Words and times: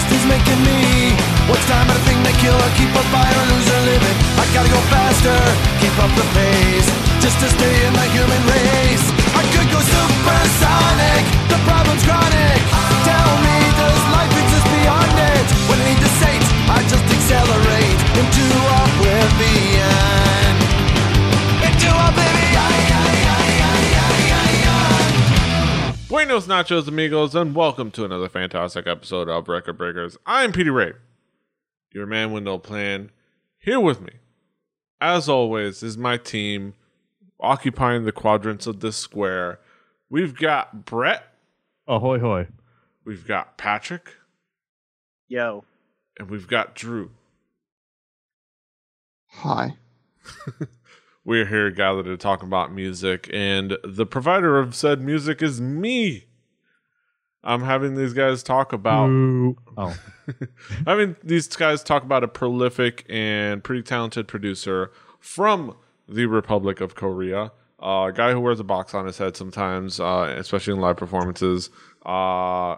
beast 0.00 0.12
is 0.16 0.26
making 0.26 0.60
me. 0.64 1.12
What's 1.48 1.64
time 1.66 1.86
but 1.86 1.96
a 1.96 2.02
thing 2.08 2.22
to 2.24 2.32
kill 2.40 2.54
or 2.56 2.70
keep 2.76 2.88
a 2.94 3.04
fire 3.12 3.36
or 3.36 3.46
lose 3.52 3.68
or 3.68 3.82
living? 3.84 4.16
I 4.38 4.44
gotta 4.54 4.70
go 4.70 4.80
faster, 4.88 5.36
keep 5.80 5.94
up 5.98 6.12
the 6.16 6.26
pace, 6.36 6.88
just 7.20 7.36
to 7.40 7.48
stay 7.48 7.74
in 7.86 7.92
the 7.92 8.06
human 8.16 8.42
race. 8.48 9.06
I 9.36 9.42
could 9.52 9.68
go 9.68 9.80
supersonic, 9.80 11.24
the 11.48 11.58
problem's 11.66 12.04
chronic. 12.04 12.89
Buenos 26.30 26.46
nachos, 26.46 26.86
amigos, 26.86 27.34
and 27.34 27.56
welcome 27.56 27.90
to 27.90 28.04
another 28.04 28.28
fantastic 28.28 28.86
episode 28.86 29.28
of 29.28 29.48
Record 29.48 29.76
Breakers. 29.76 30.16
I'm 30.24 30.52
Peter 30.52 30.70
Ray, 30.70 30.92
your 31.90 32.06
man 32.06 32.30
with 32.30 32.44
no 32.44 32.56
plan. 32.56 33.10
Here 33.58 33.80
with 33.80 34.00
me, 34.00 34.12
as 35.00 35.28
always, 35.28 35.82
is 35.82 35.98
my 35.98 36.18
team 36.18 36.74
occupying 37.40 38.04
the 38.04 38.12
quadrants 38.12 38.68
of 38.68 38.78
this 38.78 38.96
square. 38.96 39.58
We've 40.08 40.36
got 40.36 40.84
Brett, 40.84 41.24
Ahoy 41.88 42.20
hoy. 42.20 42.46
we've 43.04 43.26
got 43.26 43.58
Patrick, 43.58 44.14
Yo. 45.26 45.64
and 46.16 46.30
we've 46.30 46.46
got 46.46 46.76
Drew. 46.76 47.10
Hi. 49.30 49.78
We're 51.30 51.46
here 51.46 51.70
gathered 51.70 52.06
to 52.06 52.16
talk 52.16 52.42
about 52.42 52.74
music, 52.74 53.30
and 53.32 53.78
the 53.84 54.04
provider 54.04 54.58
of 54.58 54.74
said 54.74 55.00
music 55.00 55.42
is 55.42 55.60
me. 55.60 56.24
I'm 57.44 57.62
having 57.62 57.94
these 57.94 58.14
guys 58.14 58.42
talk 58.42 58.72
about 58.72 59.06
Boo. 59.06 59.56
Oh, 59.76 59.96
I 60.88 60.96
mean, 60.96 61.14
these 61.22 61.46
guys 61.46 61.84
talk 61.84 62.02
about 62.02 62.24
a 62.24 62.26
prolific 62.26 63.06
and 63.08 63.62
pretty 63.62 63.84
talented 63.84 64.26
producer 64.26 64.90
from 65.20 65.76
the 66.08 66.26
Republic 66.26 66.80
of 66.80 66.96
Korea. 66.96 67.52
Uh, 67.80 68.06
a 68.08 68.12
guy 68.12 68.32
who 68.32 68.40
wears 68.40 68.58
a 68.58 68.64
box 68.64 68.92
on 68.92 69.06
his 69.06 69.18
head 69.18 69.36
sometimes, 69.36 70.00
uh, 70.00 70.34
especially 70.36 70.74
in 70.74 70.80
live 70.80 70.96
performances. 70.96 71.70
Uh, 72.04 72.74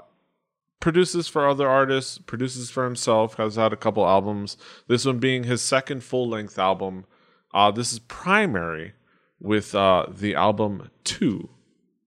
produces 0.79 1.27
for 1.27 1.49
other 1.49 1.71
artists, 1.71 2.19
produces 2.19 2.71
for 2.71 2.85
himself, 2.85 3.39
has 3.39 3.57
had 3.57 3.73
a 3.73 3.77
couple 3.77 4.07
albums. 4.07 4.59
This 4.89 5.07
one 5.07 5.21
being 5.21 5.45
his 5.45 5.63
second 5.63 6.05
full 6.05 6.29
length 6.29 6.59
album. 6.59 7.07
Uh, 7.55 7.71
this 7.71 7.93
is 7.93 7.99
primary 7.99 8.93
with 9.41 9.75
uh, 9.75 10.07
the 10.09 10.35
album 10.35 10.91
Two, 11.05 11.49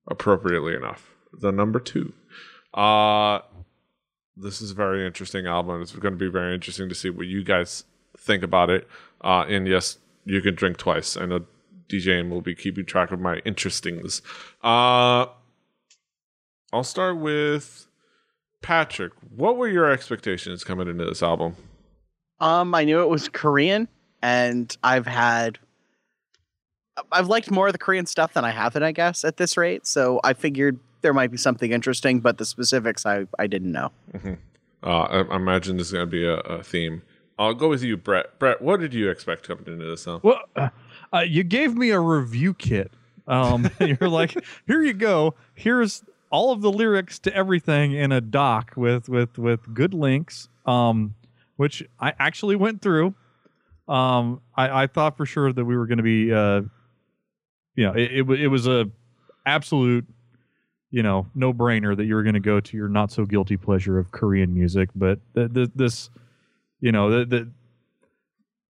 appropriately 0.08 0.76
enough. 0.76 1.16
The 1.34 1.52
number 1.52 1.80
two. 1.80 2.14
Uh, 2.74 3.40
this 4.38 4.62
is 4.62 4.72
a 4.72 4.76
very 4.76 5.06
interesting 5.06 5.46
album. 5.48 5.82
It's 5.82 5.92
going 5.92 6.14
to 6.14 6.18
be 6.18 6.30
very 6.30 6.54
interesting 6.54 6.90
to 6.90 6.96
see 6.96 7.10
what 7.10 7.28
you 7.28 7.44
guys 7.44 7.84
think 8.18 8.44
about 8.44 8.70
it. 8.70 8.88
Uh, 9.22 9.46
and 9.48 9.68
yes, 9.68 9.98
you 10.26 10.42
can 10.42 10.56
drink 10.56 10.78
twice. 10.78 11.18
I 11.18 11.26
know 11.26 11.46
DJing 11.90 12.30
will 12.30 12.42
be 12.42 12.56
keeping 12.56 12.86
track 12.86 13.12
of 13.12 13.20
my 13.20 13.42
interestings. 13.42 14.22
Uh, 14.64 15.28
I'll 16.74 16.84
start 16.84 17.18
with 17.18 17.88
Patrick. 18.62 19.14
What 19.30 19.58
were 19.58 19.68
your 19.68 19.90
expectations 19.90 20.64
coming 20.64 20.88
into 20.88 21.06
this 21.06 21.22
album? 21.22 21.56
Um, 22.40 22.76
I 22.76 22.84
knew 22.84 23.02
it 23.02 23.10
was 23.10 23.30
Korean, 23.30 23.88
and 24.26 24.76
I've 24.84 25.06
had. 25.06 25.60
I've 27.12 27.28
liked 27.28 27.52
more 27.52 27.68
of 27.68 27.74
the 27.74 27.80
Korean 27.80 28.06
stuff 28.06 28.34
than 28.34 28.46
I 28.46 28.52
haven't, 28.52 28.82
I 28.82 28.94
guess, 28.94 29.26
at 29.26 29.36
this 29.38 29.58
rate. 29.58 29.86
So 29.86 30.22
I 30.24 30.34
figured 30.34 30.80
there 31.02 31.14
might 31.14 31.30
be 31.30 31.38
something 31.38 31.74
interesting, 31.74 32.22
but 32.22 32.38
the 32.38 32.46
specifics 32.46 33.06
I, 33.06 33.28
I 33.38 33.48
didn't 33.48 33.74
know. 33.74 33.92
Uh, 34.82 34.88
I, 34.88 35.22
I 35.24 35.36
imagine 35.36 35.76
this 35.76 35.88
is 35.88 35.94
going 35.94 36.06
to 36.06 36.12
be 36.12 36.26
a, 36.26 36.36
a 36.36 36.64
theme. 36.64 37.02
I'll 37.38 37.54
go 37.54 37.68
with 37.68 37.84
you, 37.84 37.98
Brett. 37.98 38.40
Brett, 38.40 38.62
what 38.62 38.80
did 38.80 38.94
you 38.94 39.10
expect 39.10 39.46
coming 39.48 39.66
into 39.68 39.84
this 39.84 40.08
album? 40.08 40.22
well, 40.24 40.42
uh, 40.56 40.70
uh, 41.14 41.20
you 41.20 41.44
gave 41.44 41.76
me 41.76 41.90
a 41.90 42.00
review 42.00 42.54
kit. 42.54 42.92
Um, 43.28 43.70
you're 43.80 44.10
like, 44.10 44.42
here 44.66 44.82
you 44.82 44.94
go. 44.94 45.36
Here's 45.54 46.04
all 46.30 46.54
of 46.54 46.62
the 46.62 46.72
lyrics 46.72 47.20
to 47.20 47.36
everything 47.36 47.92
in 47.92 48.14
a 48.14 48.22
doc 48.22 48.72
with 48.78 49.10
with 49.10 49.38
with 49.38 49.74
good 49.74 49.94
links. 49.94 50.48
Um, 50.66 51.16
which 51.58 51.84
I 52.00 52.14
actually 52.20 52.56
went 52.56 52.82
through. 52.82 53.16
Um, 53.88 54.42
I, 54.56 54.84
I 54.84 54.88
thought 54.88 55.18
for 55.18 55.26
sure 55.26 55.54
that 55.54 55.66
we 55.66 55.78
were 55.78 55.86
going 55.86 55.98
to 55.98 56.04
be, 56.04 56.34
uh, 56.34 56.62
you 57.76 57.86
know, 57.86 57.94
it, 57.94 58.12
it, 58.12 58.30
it 58.30 58.48
was 58.48 58.68
a 58.68 58.90
absolute, 59.46 60.06
you 60.90 61.04
know, 61.04 61.28
no 61.36 61.54
brainer 61.54 61.96
that 61.96 62.06
you 62.06 62.16
were 62.16 62.24
going 62.24 62.34
to 62.34 62.40
go 62.40 62.60
to 62.60 62.78
your 62.78 62.88
not 62.88 63.12
so 63.12 63.26
guilty 63.26 63.58
pleasure 63.58 64.00
of 64.00 64.12
Korean 64.12 64.54
music. 64.54 64.90
But 64.96 65.20
th- 65.36 65.54
th- 65.54 65.70
this, 65.76 66.10
you 66.80 66.92
know, 66.92 67.12
the, 67.12 67.26
the 67.26 67.52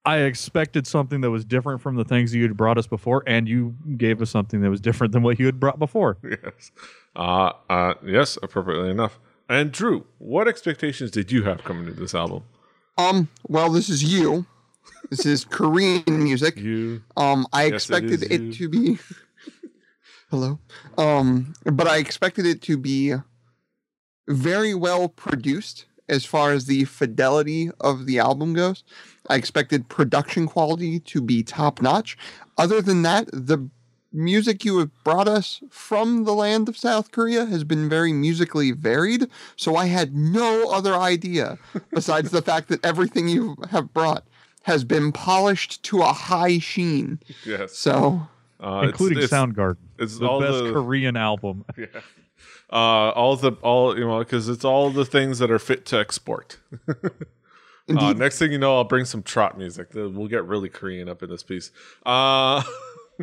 I 0.07 0.19
expected 0.19 0.87
something 0.87 1.23
that 1.23 1.31
was 1.31 1.45
different 1.45 1.81
from 1.81 1.97
the 1.97 2.05
things 2.05 2.35
you 2.35 2.43
had 2.43 2.57
brought 2.57 2.77
us 2.77 2.87
before, 2.87 3.23
and 3.27 3.49
you 3.49 3.75
gave 3.97 4.21
us 4.21 4.31
something 4.31 4.61
that 4.61 4.69
was 4.69 4.81
different 4.81 5.13
than 5.13 5.23
what 5.23 5.39
you 5.39 5.47
had 5.47 5.59
brought 5.59 5.79
before. 5.79 6.19
yes. 6.29 6.73
Uh, 7.17 7.53
uh, 7.71 7.95
yes, 8.05 8.37
appropriately 8.43 8.91
enough. 8.91 9.19
And 9.49 9.73
Drew, 9.73 10.07
what 10.19 10.47
expectations 10.47 11.11
did 11.11 11.33
you 11.33 11.45
have 11.45 11.65
coming 11.65 11.87
into 11.87 11.99
this 11.99 12.15
album? 12.15 12.45
Um, 12.99 13.29
well, 13.49 13.71
this 13.71 13.89
is 13.89 14.03
you. 14.05 14.47
This 15.11 15.27
is 15.27 15.45
Korean 15.45 16.03
music. 16.07 16.57
You 16.57 17.03
Um, 17.17 17.47
I 17.53 17.67
Yes, 17.67 17.75
expected 17.75 18.23
is 18.23 18.29
it, 18.31 18.53
to 18.55 18.69
be 18.69 18.99
Hello. 20.31 20.59
Um, 20.99 21.55
but 21.65 21.87
I 21.87 21.99
expected 21.99 22.47
it 22.47 22.61
to 22.63 22.77
be 22.77 23.15
very 24.27 24.75
well 24.75 25.09
produced 25.09 25.87
as 26.09 26.25
far 26.25 26.53
as 26.53 26.67
the 26.67 26.85
fidelity 26.85 27.71
of 27.81 28.07
the 28.07 28.19
album 28.19 28.53
goes. 28.55 28.85
I 29.29 29.37
expected 29.37 29.89
production 29.89 30.47
quality 30.47 31.01
to 31.01 31.21
be 31.21 31.43
top 31.43 31.81
notch. 31.81 32.17
Other 32.59 32.83
than 32.83 33.03
that, 33.03 33.29
the 33.33 33.69
music 34.13 34.65
you 34.65 34.79
have 34.79 34.91
brought 35.03 35.29
us 35.29 35.61
from 35.71 36.25
the 36.25 36.35
land 36.35 36.69
of 36.69 36.77
South 36.77 37.11
Korea 37.11 37.47
has 37.47 37.65
been 37.65 37.89
very 37.89 38.13
musically 38.13 38.71
varied. 38.71 39.29
So 39.57 39.77
I 39.77 39.87
had 39.87 40.15
no 40.15 40.71
other 40.71 40.95
idea 40.95 41.59
besides 41.93 42.31
the 42.31 42.43
fact 42.43 42.69
that 42.69 42.85
everything 42.85 43.29
you 43.29 43.57
have 43.71 43.93
brought 43.93 44.25
has 44.65 44.85
been 44.85 45.13
polished 45.13 45.83
to 45.85 46.01
a 46.01 46.13
high 46.13 46.59
sheen. 46.59 47.21
yes, 47.45 47.77
So 47.77 48.29
uh, 48.61 48.83
including 48.85 49.23
it's, 49.23 49.33
Soundgarden, 49.33 49.77
It's 49.99 50.19
the 50.19 50.27
all 50.27 50.41
best 50.41 50.65
the 50.65 50.73
Korean 50.73 51.17
album. 51.17 51.65
yeah. 51.77 51.87
Uh, 52.73 53.11
all 53.11 53.37
the 53.37 53.53
all 53.63 53.97
you 53.97 54.05
know 54.05 54.19
because 54.19 54.49
it's 54.49 54.65
all 54.65 54.91
the 54.91 55.05
things 55.05 55.39
that 55.39 55.51
are 55.51 55.59
fit 55.59 55.85
to 55.87 55.99
export. 55.99 56.59
uh, 56.89 56.95
indeed, 57.87 58.19
next 58.19 58.39
thing 58.39 58.53
you 58.53 58.59
know, 58.59 58.77
I'll 58.77 58.85
bring 58.85 59.05
some 59.05 59.23
trot 59.23 59.59
music. 59.59 59.89
We'll 59.95 60.29
get 60.29 60.45
really 60.45 60.71
Korean 60.71 61.09
up 61.09 61.23
in 61.23 61.29
this 61.29 61.43
piece. 61.43 61.71
Uh, 62.05 62.63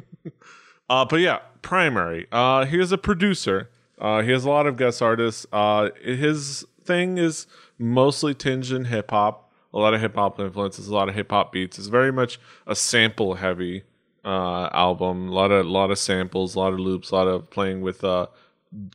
uh, 0.89 1.05
but 1.05 1.17
yeah, 1.17 1.39
primary. 1.61 2.27
Uh, 2.31 2.65
he 2.65 2.79
is 2.79 2.91
a 2.91 2.97
producer. 2.97 3.69
Uh, 3.99 4.21
he 4.21 4.31
has 4.31 4.45
a 4.45 4.49
lot 4.49 4.67
of 4.67 4.77
guest 4.77 5.01
artists. 5.01 5.45
Uh, 5.51 5.89
his 6.03 6.65
thing 6.83 7.17
is 7.17 7.47
mostly 7.77 8.33
tinged 8.33 8.71
in 8.71 8.85
hip 8.85 9.09
hop. 9.11 9.50
A 9.73 9.77
lot 9.79 9.93
of 9.93 10.01
hip 10.01 10.15
hop 10.15 10.39
influences, 10.39 10.87
a 10.87 10.93
lot 10.93 11.07
of 11.09 11.15
hip 11.15 11.31
hop 11.31 11.51
beats. 11.53 11.77
It's 11.79 11.87
very 11.87 12.11
much 12.11 12.39
a 12.67 12.75
sample 12.75 13.35
heavy 13.35 13.83
uh, 14.25 14.67
album. 14.73 15.29
A 15.29 15.31
lot 15.31 15.51
of 15.51 15.65
lot 15.65 15.91
of 15.91 15.97
samples, 15.99 16.55
a 16.55 16.59
lot 16.59 16.73
of 16.73 16.79
loops, 16.79 17.11
a 17.11 17.15
lot 17.15 17.27
of 17.27 17.49
playing 17.49 17.81
with 17.81 18.03
uh, 18.03 18.27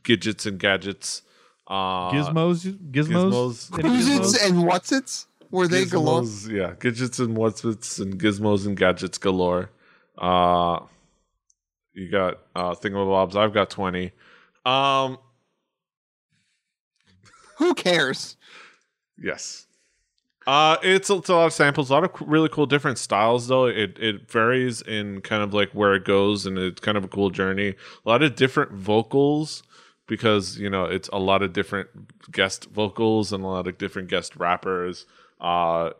gadgets 0.02 0.44
and 0.46 0.58
gadgets. 0.58 1.22
Uh, 1.66 2.12
Gizmos, 2.12 2.64
gizmos, 2.92 3.70
Gizmos. 3.70 3.78
Any 3.78 3.88
who's 3.88 4.08
gizmos? 4.08 4.46
and 4.46 4.66
what's 4.66 4.92
its? 4.92 5.26
Were 5.50 5.66
they 5.66 5.84
galore? 5.86 6.22
Gizmos, 6.22 6.50
Yeah, 6.50 6.74
gadgets 6.78 7.18
and 7.18 7.36
what's 7.36 7.64
its 7.64 7.98
and 7.98 8.18
gizmos 8.20 8.66
and 8.66 8.76
gadgets 8.76 9.16
galore. 9.18 9.70
Uh 10.18 10.80
you 11.94 12.10
got 12.10 12.38
uh 12.54 12.74
thingamabobs. 12.74 13.34
I've 13.36 13.52
got 13.54 13.70
twenty. 13.70 14.12
Um 14.66 15.18
Who 17.58 17.74
cares? 17.74 18.36
yes. 19.18 19.65
Uh 20.46 20.76
it's, 20.82 21.10
it's 21.10 21.28
a 21.28 21.34
lot 21.34 21.46
of 21.46 21.52
samples, 21.52 21.90
a 21.90 21.92
lot 21.92 22.04
of 22.04 22.10
really 22.28 22.48
cool 22.48 22.66
different 22.66 22.98
styles 22.98 23.48
though. 23.48 23.66
It 23.66 23.98
it 23.98 24.30
varies 24.30 24.80
in 24.82 25.20
kind 25.22 25.42
of 25.42 25.52
like 25.52 25.70
where 25.72 25.94
it 25.94 26.04
goes 26.04 26.46
and 26.46 26.56
it's 26.58 26.80
kind 26.80 26.96
of 26.96 27.04
a 27.04 27.08
cool 27.08 27.30
journey. 27.30 27.70
A 28.04 28.08
lot 28.08 28.22
of 28.22 28.36
different 28.36 28.72
vocals 28.72 29.64
because 30.06 30.56
you 30.58 30.70
know 30.70 30.84
it's 30.84 31.08
a 31.12 31.18
lot 31.18 31.42
of 31.42 31.52
different 31.52 31.88
guest 32.30 32.66
vocals 32.70 33.32
and 33.32 33.42
a 33.42 33.46
lot 33.48 33.66
of 33.66 33.76
different 33.78 34.08
guest 34.08 34.36
rappers. 34.36 35.06
Uh 35.40 35.90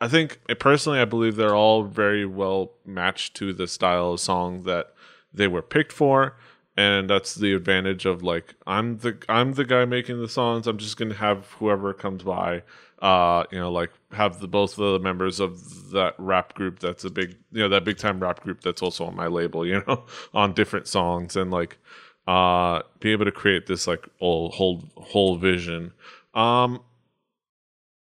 I 0.00 0.08
think 0.08 0.40
eh, 0.48 0.54
personally, 0.54 0.98
I 0.98 1.04
believe 1.04 1.36
they're 1.36 1.54
all 1.54 1.84
very 1.84 2.26
well 2.26 2.72
matched 2.86 3.34
to 3.36 3.52
the 3.52 3.66
style 3.66 4.12
of 4.14 4.20
song 4.20 4.62
that 4.64 4.94
they 5.32 5.46
were 5.48 5.62
picked 5.62 5.92
for, 5.92 6.36
and 6.76 7.08
that's 7.10 7.34
the 7.34 7.52
advantage 7.54 8.06
of 8.06 8.22
like 8.22 8.54
I'm 8.66 8.98
the 8.98 9.18
I'm 9.28 9.54
the 9.54 9.64
guy 9.64 9.84
making 9.84 10.20
the 10.20 10.28
songs. 10.28 10.66
I'm 10.66 10.78
just 10.78 10.96
gonna 10.96 11.14
have 11.14 11.46
whoever 11.58 11.92
comes 11.94 12.22
by, 12.22 12.62
uh, 13.00 13.44
you 13.50 13.58
know, 13.58 13.72
like 13.72 13.90
have 14.12 14.40
the 14.40 14.48
both 14.48 14.78
of 14.78 14.92
the 14.92 14.98
members 14.98 15.40
of 15.40 15.90
that 15.90 16.14
rap 16.18 16.54
group 16.54 16.78
that's 16.80 17.04
a 17.04 17.10
big 17.10 17.36
you 17.52 17.60
know 17.60 17.68
that 17.68 17.84
big 17.84 17.96
time 17.96 18.20
rap 18.20 18.40
group 18.40 18.60
that's 18.60 18.82
also 18.82 19.04
on 19.06 19.16
my 19.16 19.26
label, 19.26 19.66
you 19.66 19.82
know, 19.86 20.04
on 20.34 20.52
different 20.52 20.86
songs 20.86 21.36
and 21.36 21.50
like 21.50 21.78
uh 22.26 22.82
be 23.00 23.10
able 23.12 23.24
to 23.24 23.32
create 23.32 23.66
this 23.66 23.86
like 23.86 24.06
whole 24.18 24.50
whole 24.50 24.84
whole 24.96 25.36
vision. 25.36 25.92
Um 26.34 26.80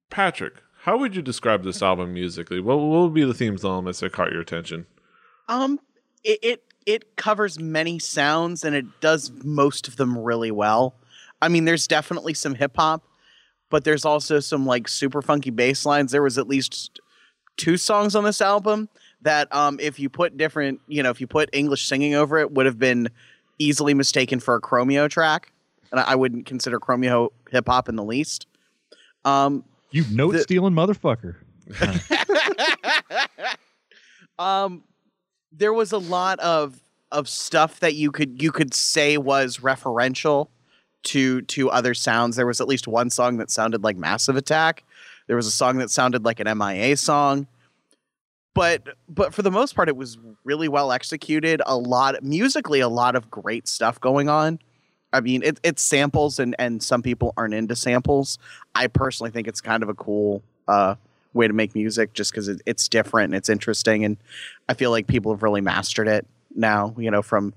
Patrick, 0.09 0.62
how 0.81 0.97
would 0.97 1.15
you 1.15 1.21
describe 1.21 1.63
this 1.63 1.81
album 1.81 2.13
musically? 2.13 2.59
What, 2.59 2.77
what 2.77 3.01
would 3.01 3.13
be 3.13 3.24
the 3.24 3.33
themes 3.33 3.63
elements 3.63 4.01
that 4.01 4.12
caught 4.12 4.31
your 4.31 4.41
attention? 4.41 4.85
Um, 5.47 5.80
it, 6.24 6.39
it 6.44 6.63
it 6.85 7.15
covers 7.15 7.57
many 7.57 7.97
sounds 8.00 8.63
and 8.63 8.75
it 8.75 8.85
does 9.00 9.31
most 9.44 9.88
of 9.88 9.95
them 9.95 10.18
really 10.18 10.51
well. 10.51 10.95
I 11.41 11.47
mean, 11.47 11.65
there's 11.65 11.88
definitely 11.88 12.33
some 12.33 12.56
hip 12.56 12.74
hop, 12.75 13.03
but 13.73 13.85
there's 13.85 14.05
also 14.05 14.39
some 14.39 14.67
like 14.67 14.87
super 14.87 15.19
funky 15.19 15.49
bass 15.49 15.83
lines. 15.83 16.11
There 16.11 16.21
was 16.21 16.37
at 16.37 16.47
least 16.47 16.99
two 17.57 17.75
songs 17.75 18.15
on 18.15 18.23
this 18.23 18.39
album 18.39 18.87
that, 19.23 19.51
um, 19.51 19.79
if 19.79 19.99
you 19.99 20.09
put 20.09 20.37
different, 20.37 20.79
you 20.87 21.01
know, 21.01 21.09
if 21.09 21.19
you 21.19 21.25
put 21.25 21.49
English 21.53 21.87
singing 21.87 22.13
over 22.13 22.37
it, 22.37 22.51
would 22.51 22.67
have 22.67 22.77
been 22.77 23.09
easily 23.57 23.95
mistaken 23.95 24.39
for 24.39 24.53
a 24.53 24.61
Chromeo 24.61 25.09
track, 25.09 25.51
and 25.89 25.99
I, 25.99 26.11
I 26.11 26.15
wouldn't 26.15 26.45
consider 26.45 26.79
Chromeo 26.79 27.29
hip 27.49 27.67
hop 27.67 27.89
in 27.89 27.95
the 27.95 28.03
least. 28.03 28.45
Um, 29.25 29.63
You 29.89 30.05
note 30.11 30.37
stealing 30.37 30.75
motherfucker. 30.75 31.37
um 34.37 34.83
there 35.51 35.73
was 35.73 35.91
a 35.91 35.97
lot 35.97 36.39
of 36.41 36.79
of 37.11 37.27
stuff 37.27 37.79
that 37.79 37.95
you 37.95 38.11
could 38.11 38.39
you 38.39 38.51
could 38.51 38.75
say 38.75 39.17
was 39.17 39.57
referential 39.57 40.49
to 41.03 41.41
to 41.41 41.69
other 41.69 41.94
sounds. 41.94 42.35
There 42.35 42.47
was 42.47 42.61
at 42.61 42.67
least 42.67 42.88
one 42.88 43.09
song 43.09 43.38
that 43.38 43.51
sounded 43.51 43.83
like 43.83 43.97
massive 43.97 44.35
attack. 44.35 44.83
There 45.27 45.35
was 45.35 45.47
a 45.47 45.51
song 45.51 45.77
that 45.77 45.89
sounded 45.89 46.25
like 46.25 46.39
an 46.39 46.57
mia 46.57 46.97
song. 46.97 47.47
But 48.53 48.95
but 49.09 49.33
for 49.33 49.41
the 49.41 49.51
most 49.51 49.75
part 49.75 49.89
it 49.89 49.97
was 49.97 50.17
really 50.44 50.67
well 50.67 50.91
executed. 50.91 51.61
A 51.65 51.77
lot 51.77 52.21
musically 52.23 52.79
a 52.79 52.89
lot 52.89 53.15
of 53.15 53.31
great 53.31 53.67
stuff 53.67 54.00
going 54.00 54.29
on. 54.29 54.59
I 55.11 55.21
mean 55.21 55.44
it, 55.44 55.59
it's 55.63 55.81
samples 55.81 56.39
and 56.39 56.55
and 56.59 56.81
some 56.83 57.01
people 57.01 57.33
aren't 57.38 57.53
into 57.53 57.75
samples. 57.75 58.38
I 58.75 58.88
personally 58.88 59.31
think 59.31 59.47
it's 59.47 59.61
kind 59.61 59.83
of 59.83 59.89
a 59.89 59.94
cool 59.94 60.44
uh 60.67 60.95
way 61.33 61.47
to 61.47 61.53
make 61.53 61.75
music 61.75 62.13
just 62.13 62.31
because 62.31 62.47
it, 62.47 62.61
it's 62.65 62.88
different 62.88 63.25
and 63.25 63.35
it's 63.35 63.49
interesting 63.49 64.06
and 64.06 64.17
i 64.69 64.73
feel 64.73 64.91
like 64.91 65.07
people 65.07 65.33
have 65.33 65.44
really 65.44 65.61
mastered 65.61 66.07
it 66.07 66.27
now 66.56 66.94
you 66.97 67.09
know 67.09 67.21
from 67.21 67.53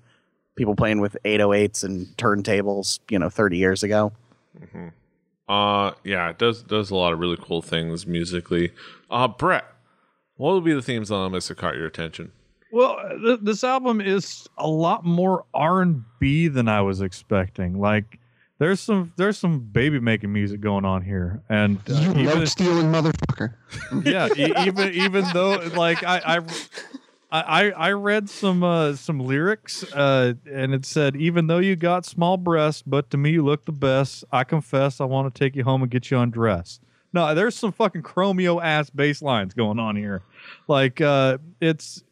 people 0.57 0.75
playing 0.75 1.01
with 1.01 1.17
808s 1.25 1.85
and 1.85 2.07
turntables 2.17 2.99
you 3.11 3.19
know 3.19 3.29
30 3.31 3.57
years 3.57 3.83
ago 3.83 4.13
Uh, 5.49 5.93
yeah, 6.03 6.31
it 6.31 6.39
does 6.39 6.63
does 6.65 6.91
a 6.91 6.95
lot 6.97 7.13
of 7.13 7.21
really 7.21 7.37
cool 7.41 7.63
things 7.63 8.05
musically. 8.05 8.73
Uh, 9.09 9.29
Brett, 9.29 9.65
what 10.37 10.55
would 10.55 10.65
be 10.65 10.73
the 10.75 10.83
themes 10.83 11.11
on 11.13 11.31
this 11.31 11.47
that 11.49 11.57
caught 11.59 11.77
your 11.77 11.87
attention? 11.87 12.33
Well, 12.73 12.97
th- 13.23 13.39
this 13.43 13.63
album 13.63 14.01
is 14.01 14.49
a 14.59 14.67
lot 14.67 15.05
more 15.05 15.45
R 15.55 15.83
and 15.83 16.03
B 16.19 16.49
than 16.49 16.67
I 16.69 16.81
was 16.81 17.01
expecting. 17.01 17.79
Like, 17.79 18.19
there's 18.59 18.81
some 18.81 19.13
there's 19.17 19.39
some 19.39 19.61
baby 19.61 20.01
making 20.01 20.33
music 20.33 20.61
going 20.61 20.85
on 20.85 21.03
here, 21.03 21.43
and 21.49 21.79
uh, 21.89 21.95
You 21.95 22.29
even- 22.29 22.47
stealing 22.49 22.87
motherfucker. 22.91 23.55
yeah, 24.05 24.29
e- 24.37 24.67
even 24.67 24.93
even 24.95 25.25
though 25.33 25.59
like 25.77 26.03
I 26.03 26.39
I 26.39 26.41
I, 27.31 27.71
I 27.71 27.93
read 27.93 28.31
some 28.31 28.63
uh, 28.63 28.95
some 28.95 29.19
lyrics 29.19 29.83
uh, 29.93 30.35
and 30.51 30.73
it 30.73 30.85
said 30.87 31.17
even 31.17 31.49
though 31.49 31.59
you 31.59 31.75
got 31.75 32.07
small 32.07 32.37
breasts, 32.37 32.83
but 32.87 33.11
to 33.11 33.17
me 33.17 33.31
you 33.31 33.45
look 33.45 33.65
the 33.65 33.73
best. 33.73 34.25
I 34.31 34.45
confess 34.45 35.01
I 35.01 35.05
want 35.05 35.33
to 35.35 35.39
take 35.39 35.57
you 35.57 35.65
home 35.65 35.83
and 35.83 35.91
get 35.91 36.11
you 36.11 36.19
undressed. 36.19 36.83
No, 37.13 37.35
there's 37.35 37.57
some 37.57 37.73
fucking 37.73 38.03
chromeo 38.03 38.63
ass 38.63 38.91
bass 38.91 39.23
lines 39.23 39.55
going 39.55 39.79
on 39.79 39.97
here. 39.97 40.23
Like 40.69 41.01
uh, 41.01 41.39
it's 41.61 42.05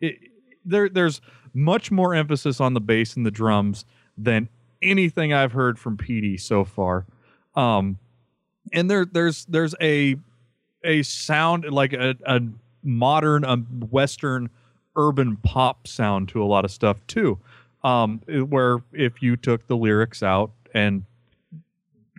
it, 0.00 0.18
there 0.64 0.88
there's 0.88 1.20
much 1.52 1.90
more 1.90 2.14
emphasis 2.14 2.60
on 2.60 2.74
the 2.74 2.80
bass 2.80 3.16
and 3.16 3.26
the 3.26 3.30
drums 3.30 3.84
than 4.16 4.48
anything 4.82 5.32
I've 5.32 5.52
heard 5.52 5.78
from 5.78 5.96
PD 5.96 6.40
so 6.40 6.64
far. 6.64 7.06
Um, 7.54 7.98
and 8.72 8.90
there 8.90 9.04
there's 9.04 9.44
there's 9.46 9.74
a 9.80 10.16
a 10.82 11.02
sound 11.02 11.64
like 11.70 11.92
a, 11.92 12.14
a 12.26 12.40
modern 12.84 13.44
um, 13.44 13.64
western 13.90 14.50
urban 14.96 15.36
pop 15.36 15.88
sound 15.88 16.28
to 16.28 16.42
a 16.42 16.46
lot 16.46 16.64
of 16.64 16.70
stuff 16.70 16.98
too. 17.06 17.38
Um 17.82 18.20
where 18.28 18.82
if 18.92 19.22
you 19.22 19.36
took 19.36 19.66
the 19.66 19.76
lyrics 19.76 20.22
out 20.22 20.52
and 20.72 21.04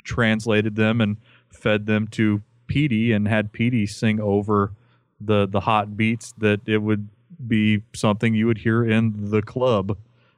translated 0.04 0.76
them 0.76 1.02
and 1.02 1.18
fed 1.50 1.86
them 1.86 2.08
to 2.08 2.42
PD 2.68 3.14
and 3.16 3.28
had 3.28 3.54
PD 3.54 3.90
sing 3.90 4.20
over 4.20 4.72
the 5.20 5.48
the 5.48 5.62
hot 5.62 5.96
beats 5.96 6.34
that 6.38 6.62
it 6.68 6.80
would 6.80 7.08
be 7.48 7.82
something 7.94 8.34
you 8.34 8.48
would 8.48 8.60
hear 8.60 8.84
in 8.84 9.30
the 9.30 9.42
club. 9.42 9.98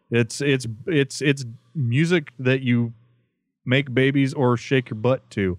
It's 0.10 0.42
it's 0.42 0.66
it's 0.86 1.22
it's 1.22 1.46
music 1.76 2.32
that 2.40 2.62
you 2.62 2.94
make 3.66 3.94
babies 3.94 4.34
or 4.34 4.58
shake 4.58 4.90
your 4.90 4.98
butt 4.98 5.30
to. 5.32 5.58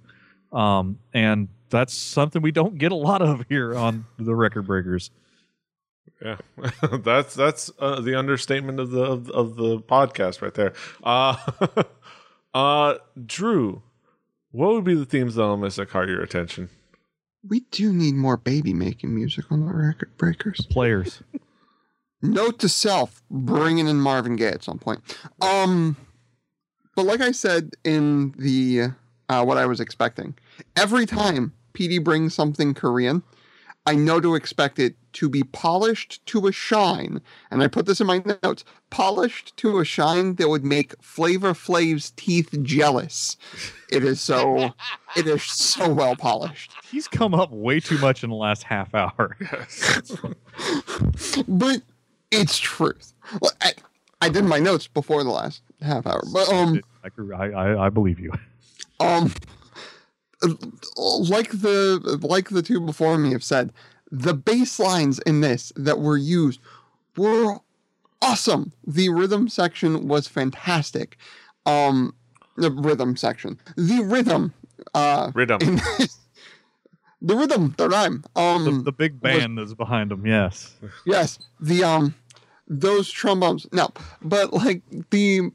Um, 0.53 0.99
and 1.13 1.49
that's 1.71 1.95
something 1.95 2.43
we 2.43 2.53
don't 2.53 2.79
get 2.79 2.93
a 2.93 2.97
lot 2.97 3.23
of 3.23 3.45
here 3.49 3.75
on 3.75 4.07
the 4.19 4.35
record 4.35 4.67
breakers. 4.67 5.11
Yeah, 6.23 6.37
that's 7.05 7.35
that's 7.35 7.71
uh, 7.79 8.01
the 8.01 8.15
understatement 8.17 8.81
of 8.81 8.91
the 8.91 9.03
of, 9.03 9.31
of 9.31 9.57
the 9.57 9.79
podcast 9.79 10.43
right 10.43 10.55
there. 10.55 10.73
Uh, 11.03 11.37
uh, 12.55 12.95
Drew, 13.25 13.83
what 14.51 14.73
would 14.73 14.85
be 14.85 14.95
the 14.95 15.05
themes 15.05 15.39
elements 15.39 15.77
that 15.77 15.91
caught 15.91 16.09
your 16.09 16.23
attention? 16.23 16.71
We 17.49 17.61
do 17.71 17.93
need 17.93 18.15
more 18.15 18.37
baby 18.37 18.75
making 18.75 19.15
music 19.15 19.51
on 19.51 19.67
the 19.67 19.73
record 19.73 20.17
breakers. 20.17 20.67
Players, 20.69 21.23
Note 22.23 22.59
to 22.61 22.69
self: 22.69 23.23
bringing 23.31 23.87
in 23.87 24.01
Marvin 24.01 24.35
Gaye 24.35 24.49
at 24.49 24.65
some 24.65 24.79
point. 24.79 25.01
Um, 25.41 25.97
but 26.97 27.07
like 27.07 27.21
I 27.21 27.31
said 27.31 27.75
in 27.85 28.33
the 28.37 28.93
uh, 29.29 29.45
what 29.45 29.57
I 29.57 29.67
was 29.67 29.79
expecting, 29.79 30.35
every 30.75 31.07
time 31.07 31.53
PD 31.75 32.03
brings 32.03 32.35
something 32.35 32.75
Korean, 32.75 33.23
I 33.89 33.95
know 33.95 34.21
to 34.21 34.35
expect 34.35 34.79
it 34.79 34.97
to 35.15 35.31
be 35.31 35.43
polished 35.43 36.25
to 36.27 36.47
a 36.47 36.53
shine, 36.53 37.23
and 37.51 37.63
I 37.63 37.69
put 37.69 37.87
this 37.87 38.03
in 38.03 38.07
my 38.07 38.23
notes: 38.43 38.63
polished 38.91 39.57
to 39.57 39.79
a 39.79 39.85
shine 39.85 40.35
that 40.35 40.51
would 40.51 40.63
make 40.63 40.95
Flavor 41.03 41.55
Flav's 41.55 42.11
teeth 42.11 42.55
jealous. 42.63 43.39
It 43.91 44.05
is 44.05 44.21
so, 44.21 44.75
it 45.17 45.27
is 45.27 45.43
so 45.43 45.91
well 45.91 46.17
polished. 46.17 46.73
he's 46.91 47.09
come 47.09 47.33
up 47.33 47.51
way 47.51 47.81
too 47.81 47.97
much 47.97 48.23
in 48.23 48.29
the 48.29 48.37
last 48.37 48.63
half 48.63 48.95
hour. 48.95 49.39
but 51.49 51.81
it's 52.31 52.59
truth. 52.59 53.15
Well, 53.41 53.53
I, 53.63 53.73
I 54.21 54.29
did 54.29 54.45
my 54.45 54.59
notes 54.59 54.87
before 54.87 55.25
the 55.25 55.31
last 55.31 55.63
half 55.81 56.07
hour, 56.07 56.23
but 56.31 56.53
um, 56.53 56.83
I, 57.03 57.09
I, 57.33 57.87
I 57.87 57.89
believe 57.89 58.21
you. 58.21 58.33
um, 59.01 59.33
like 60.43 61.51
the 61.51 62.19
like 62.23 62.51
the 62.51 62.63
two 62.63 62.81
before 62.81 63.19
me 63.19 63.33
have 63.33 63.45
said, 63.45 63.73
the 64.11 64.35
bass 64.35 64.79
lines 64.79 65.19
in 65.21 65.41
this 65.41 65.73
that 65.77 65.99
were 65.99 66.17
used 66.17 66.61
were 67.17 67.57
awesome. 68.23 68.73
The 68.87 69.09
rhythm 69.09 69.49
section 69.49 70.09
was 70.09 70.29
fantastic. 70.29 71.17
Um, 71.67 72.15
the 72.57 72.71
rhythm 72.71 73.17
section, 73.17 73.59
the 73.77 74.03
rhythm, 74.03 74.55
uh, 74.95 75.31
Rhythm. 75.35 75.59
this, 75.99 76.19
the 77.21 77.37
rhythm, 77.37 77.75
the 77.77 77.89
rhyme. 77.89 78.25
Um, 78.37 78.65
The, 78.65 78.83
the 78.85 78.93
big 78.93 79.21
band 79.21 79.59
is 79.59 79.75
behind 79.75 80.11
them. 80.11 80.27
Yes, 80.27 80.75
Yes, 81.05 81.39
the 81.61 81.85
um, 81.85 82.15
those 82.67 83.11
trombones. 83.11 83.67
No, 83.73 83.91
but 84.23 84.53
like 84.53 84.83
the 85.11 85.51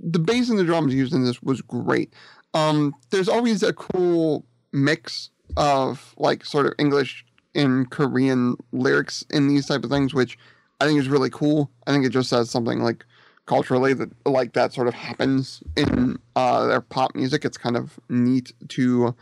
the 0.00 0.18
bass 0.18 0.48
and 0.48 0.58
the 0.58 0.64
drums 0.64 0.94
used 0.94 1.12
in 1.12 1.24
this 1.24 1.42
was 1.42 1.60
great. 1.60 2.12
Um, 2.54 2.94
there's 3.10 3.28
always 3.28 3.62
a 3.62 3.72
cool 3.72 4.44
mix 4.72 5.30
of 5.56 6.14
like 6.16 6.44
sort 6.44 6.66
of 6.66 6.74
English 6.78 7.24
and 7.54 7.90
Korean 7.90 8.56
lyrics 8.72 9.24
in 9.30 9.48
these 9.48 9.66
type 9.66 9.84
of 9.84 9.90
things, 9.90 10.14
which 10.14 10.38
I 10.80 10.86
think 10.86 10.98
is 11.00 11.08
really 11.08 11.30
cool. 11.30 11.70
I 11.86 11.92
think 11.92 12.04
it 12.04 12.10
just 12.10 12.30
says 12.30 12.50
something 12.50 12.80
like 12.80 13.04
culturally 13.46 13.94
that 13.94 14.10
like 14.26 14.52
that 14.52 14.72
sort 14.72 14.88
of 14.88 14.94
happens 14.94 15.62
in 15.76 16.18
uh, 16.36 16.66
their 16.66 16.80
pop 16.80 17.14
music. 17.14 17.44
It's 17.44 17.58
kind 17.58 17.76
of 17.76 17.98
neat 18.08 18.52
to 18.68 19.14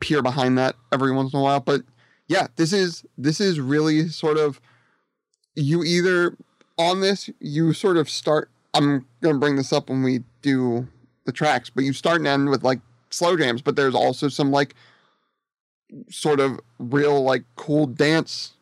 peer 0.00 0.22
behind 0.22 0.56
that 0.56 0.76
every 0.92 1.12
once 1.12 1.32
in 1.32 1.40
a 1.40 1.42
while, 1.42 1.60
but 1.60 1.82
yeah, 2.28 2.46
this 2.56 2.72
is 2.72 3.04
this 3.18 3.40
is 3.40 3.60
really 3.60 4.08
sort 4.08 4.38
of 4.38 4.60
you 5.56 5.82
either 5.82 6.36
on 6.78 7.00
this 7.00 7.28
you 7.40 7.72
sort 7.72 7.96
of 7.96 8.08
start. 8.08 8.50
I'm 8.72 9.04
gonna 9.20 9.38
bring 9.38 9.56
this 9.56 9.72
up 9.72 9.90
when 9.90 10.02
we 10.02 10.22
do 10.40 10.86
the 11.30 11.36
tracks, 11.36 11.70
but 11.70 11.84
you 11.84 11.92
start 11.92 12.16
and 12.16 12.26
end 12.26 12.50
with 12.50 12.64
like 12.64 12.80
slow 13.10 13.36
jams, 13.36 13.62
but 13.62 13.76
there's 13.76 13.94
also 13.94 14.28
some 14.28 14.50
like 14.50 14.74
sort 16.10 16.40
of 16.40 16.58
real 16.78 17.22
like 17.22 17.44
cool 17.54 17.86
dance 17.86 18.54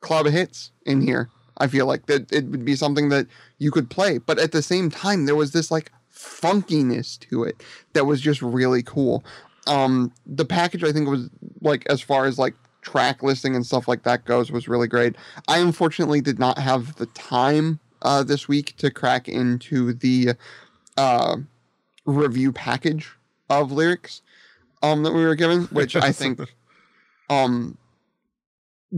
club 0.00 0.26
hits 0.26 0.70
in 0.84 1.00
here. 1.00 1.28
I 1.58 1.66
feel 1.66 1.86
like 1.86 2.06
that 2.06 2.30
it 2.32 2.44
would 2.46 2.64
be 2.64 2.76
something 2.76 3.08
that 3.08 3.26
you 3.58 3.72
could 3.72 3.90
play, 3.90 4.18
but 4.18 4.38
at 4.38 4.52
the 4.52 4.62
same 4.62 4.88
time 4.88 5.26
there 5.26 5.34
was 5.34 5.52
this 5.52 5.70
like 5.70 5.90
funkiness 6.14 7.18
to 7.28 7.42
it 7.42 7.62
that 7.94 8.06
was 8.06 8.20
just 8.20 8.40
really 8.40 8.82
cool. 8.82 9.24
Um, 9.66 10.12
the 10.26 10.44
package 10.44 10.84
I 10.84 10.92
think 10.92 11.08
was 11.08 11.28
like 11.60 11.84
as 11.90 12.00
far 12.00 12.26
as 12.26 12.38
like 12.38 12.54
track 12.82 13.24
listing 13.24 13.56
and 13.56 13.66
stuff 13.66 13.88
like 13.88 14.04
that 14.04 14.24
goes 14.26 14.52
was 14.52 14.68
really 14.68 14.86
great. 14.86 15.16
I 15.48 15.58
unfortunately 15.58 16.20
did 16.20 16.38
not 16.38 16.58
have 16.58 16.94
the 16.96 17.06
time 17.06 17.80
uh, 18.02 18.22
this 18.22 18.46
week 18.46 18.76
to 18.76 18.92
crack 18.92 19.28
into 19.28 19.92
the 19.92 20.34
uh, 20.96 21.38
review 22.06 22.52
package 22.52 23.10
of 23.50 23.70
lyrics. 23.72 24.22
um 24.82 25.02
that 25.02 25.12
we 25.12 25.24
were 25.24 25.34
given, 25.34 25.64
which 25.66 25.94
I 25.96 26.12
think 26.20 26.40
um 27.30 27.76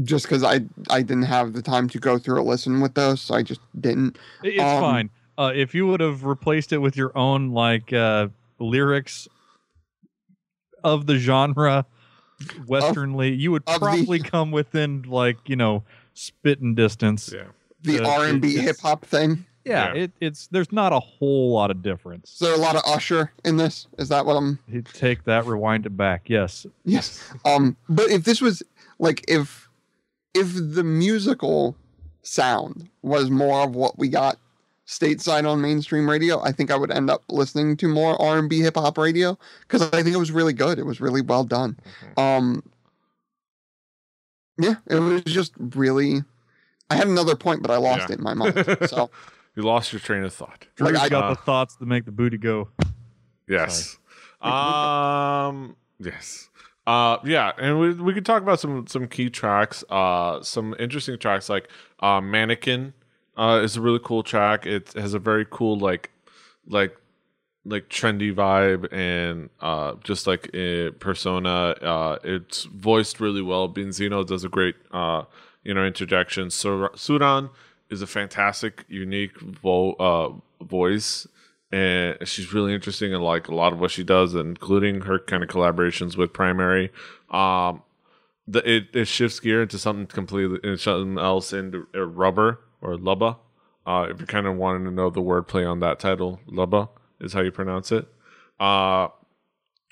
just 0.04 0.24
because 0.26 0.42
I 0.44 0.60
I 0.90 1.02
didn't 1.02 1.22
have 1.24 1.52
the 1.54 1.62
time 1.62 1.88
to 1.90 1.98
go 1.98 2.18
through 2.18 2.40
a 2.40 2.44
listen 2.44 2.80
with 2.80 2.94
those, 2.94 3.20
so 3.20 3.34
I 3.34 3.42
just 3.42 3.60
didn't. 3.80 4.18
It's 4.42 4.62
Um, 4.62 4.80
fine. 4.80 5.10
Uh, 5.38 5.52
if 5.54 5.74
you 5.74 5.86
would 5.86 6.00
have 6.00 6.24
replaced 6.24 6.72
it 6.72 6.78
with 6.78 6.96
your 6.96 7.16
own 7.16 7.50
like 7.52 7.92
uh, 7.92 8.28
lyrics 8.58 9.28
of 10.84 11.06
the 11.06 11.16
genre, 11.16 11.86
westernly, 12.66 13.32
you 13.34 13.50
would 13.52 13.62
of 13.66 13.74
the- 13.74 13.86
probably 13.86 14.18
come 14.18 14.50
within 14.50 15.02
like 15.02 15.36
you 15.46 15.56
know 15.56 15.84
spitting 16.14 16.74
distance. 16.74 17.32
Yeah. 17.34 17.44
The 17.82 18.00
Uh, 18.00 18.08
R 18.10 18.26
and 18.26 18.40
B 18.42 18.56
hip 18.56 18.78
hop 18.80 19.04
thing. 19.04 19.46
Yeah, 19.68 19.92
Yeah. 19.94 20.02
It, 20.02 20.12
it's 20.20 20.46
there's 20.48 20.72
not 20.72 20.92
a 20.92 21.00
whole 21.00 21.52
lot 21.52 21.70
of 21.70 21.82
difference. 21.82 22.32
Is 22.34 22.38
there 22.38 22.54
a 22.54 22.58
lot 22.58 22.74
of 22.76 22.82
Usher 22.86 23.32
in 23.44 23.56
this? 23.56 23.86
Is 23.98 24.08
that 24.08 24.24
what 24.26 24.34
I'm? 24.34 24.58
You 24.68 24.82
take 24.82 25.24
that, 25.24 25.44
rewind 25.46 25.86
it 25.86 25.96
back. 25.96 26.28
Yes, 26.28 26.66
Yes. 26.84 27.22
Um, 27.44 27.76
but 27.88 28.10
if 28.10 28.24
this 28.24 28.40
was 28.40 28.62
like 28.98 29.24
if 29.28 29.68
if 30.34 30.52
the 30.54 30.84
musical 30.84 31.76
sound 32.22 32.88
was 33.02 33.30
more 33.30 33.62
of 33.62 33.74
what 33.74 33.98
we 33.98 34.08
got 34.08 34.38
stateside 34.86 35.46
on 35.50 35.60
mainstream 35.60 36.08
radio, 36.08 36.42
I 36.42 36.50
think 36.52 36.70
I 36.70 36.76
would 36.76 36.90
end 36.90 37.10
up 37.10 37.22
listening 37.28 37.76
to 37.78 37.88
more 37.88 38.20
R 38.20 38.38
and 38.38 38.48
B 38.48 38.60
hip 38.60 38.76
hop 38.76 38.96
radio 38.98 39.38
because 39.60 39.82
I 39.82 40.02
think 40.02 40.14
it 40.14 40.18
was 40.18 40.30
really 40.32 40.52
good. 40.54 40.78
It 40.78 40.86
was 40.86 41.00
really 41.00 41.20
well 41.22 41.44
done. 41.44 41.78
Um, 42.16 42.62
yeah, 44.60 44.74
it 44.88 44.96
was 44.98 45.22
just 45.24 45.52
really. 45.76 46.22
I 46.90 46.96
had 46.96 47.06
another 47.06 47.36
point, 47.36 47.60
but 47.62 47.70
I 47.70 47.76
lost 47.76 48.08
Yeah. 48.08 48.14
it 48.14 48.18
in 48.18 48.24
my 48.24 48.34
mind. 48.34 48.78
So 48.88 49.10
You 49.58 49.64
lost 49.64 49.92
your 49.92 49.98
train 49.98 50.22
of 50.22 50.32
thought. 50.32 50.68
Like, 50.78 50.90
Drew's 50.92 51.00
I- 51.00 51.08
got 51.08 51.24
uh, 51.24 51.28
the 51.30 51.34
thoughts 51.34 51.74
that 51.74 51.86
make 51.86 52.04
the 52.04 52.12
booty 52.12 52.38
go. 52.38 52.68
Yes. 53.48 53.98
Um. 54.40 55.74
Yes. 55.98 56.48
Uh. 56.86 57.16
Yeah, 57.24 57.50
and 57.58 57.80
we 57.80 57.92
we 57.94 58.14
could 58.14 58.24
talk 58.24 58.40
about 58.40 58.60
some 58.60 58.86
some 58.86 59.08
key 59.08 59.30
tracks. 59.30 59.82
Uh. 59.90 60.40
Some 60.44 60.76
interesting 60.78 61.18
tracks 61.18 61.48
like 61.48 61.68
uh, 61.98 62.20
"Mannequin." 62.20 62.92
Uh, 63.36 63.60
is 63.64 63.76
a 63.76 63.80
really 63.80 63.98
cool 64.04 64.22
track. 64.22 64.64
It 64.64 64.92
has 64.92 65.12
a 65.12 65.18
very 65.18 65.44
cool 65.50 65.76
like 65.76 66.12
like 66.68 66.96
like 67.64 67.88
trendy 67.88 68.32
vibe 68.32 68.90
and 68.92 69.50
uh 69.60 69.94
just 70.04 70.26
like 70.28 70.48
a 70.54 70.90
persona 70.92 71.74
uh 71.82 72.16
it's 72.22 72.64
voiced 72.64 73.18
really 73.20 73.42
well 73.42 73.68
Beenzino 73.68 74.24
does 74.24 74.44
a 74.44 74.48
great 74.48 74.76
uh 74.92 75.24
you 75.64 75.74
know 75.74 75.84
interjection 75.84 76.50
so 76.50 76.88
sudan 76.94 77.50
is 77.90 78.02
a 78.02 78.06
fantastic 78.06 78.84
unique 78.88 79.38
vo- 79.40 79.94
uh 79.94 80.64
voice 80.64 81.26
and 81.70 82.16
she's 82.26 82.52
really 82.52 82.74
interesting 82.74 83.12
in 83.12 83.20
like 83.20 83.48
a 83.48 83.54
lot 83.54 83.72
of 83.72 83.80
what 83.80 83.90
she 83.90 84.02
does 84.02 84.34
including 84.34 85.02
her 85.02 85.18
kind 85.18 85.42
of 85.42 85.48
collaborations 85.48 86.16
with 86.16 86.32
primary 86.32 86.90
um 87.30 87.82
the, 88.50 88.58
it, 88.70 88.88
it 88.94 89.04
shifts 89.04 89.40
gear 89.40 89.62
into 89.62 89.78
something 89.78 90.06
completely 90.06 90.58
into 90.64 90.78
something 90.78 91.18
else 91.18 91.52
into 91.52 91.86
uh, 91.94 92.00
rubber 92.00 92.60
or 92.80 92.96
lubba 92.96 93.36
uh 93.86 94.06
if 94.10 94.18
you're 94.18 94.26
kind 94.26 94.46
of 94.46 94.56
wanting 94.56 94.84
to 94.84 94.90
know 94.90 95.10
the 95.10 95.20
wordplay 95.20 95.70
on 95.70 95.80
that 95.80 95.98
title 95.98 96.40
lubba 96.50 96.88
is 97.20 97.32
how 97.32 97.40
you 97.40 97.50
pronounce 97.50 97.92
it. 97.92 98.06
Uh, 98.58 99.08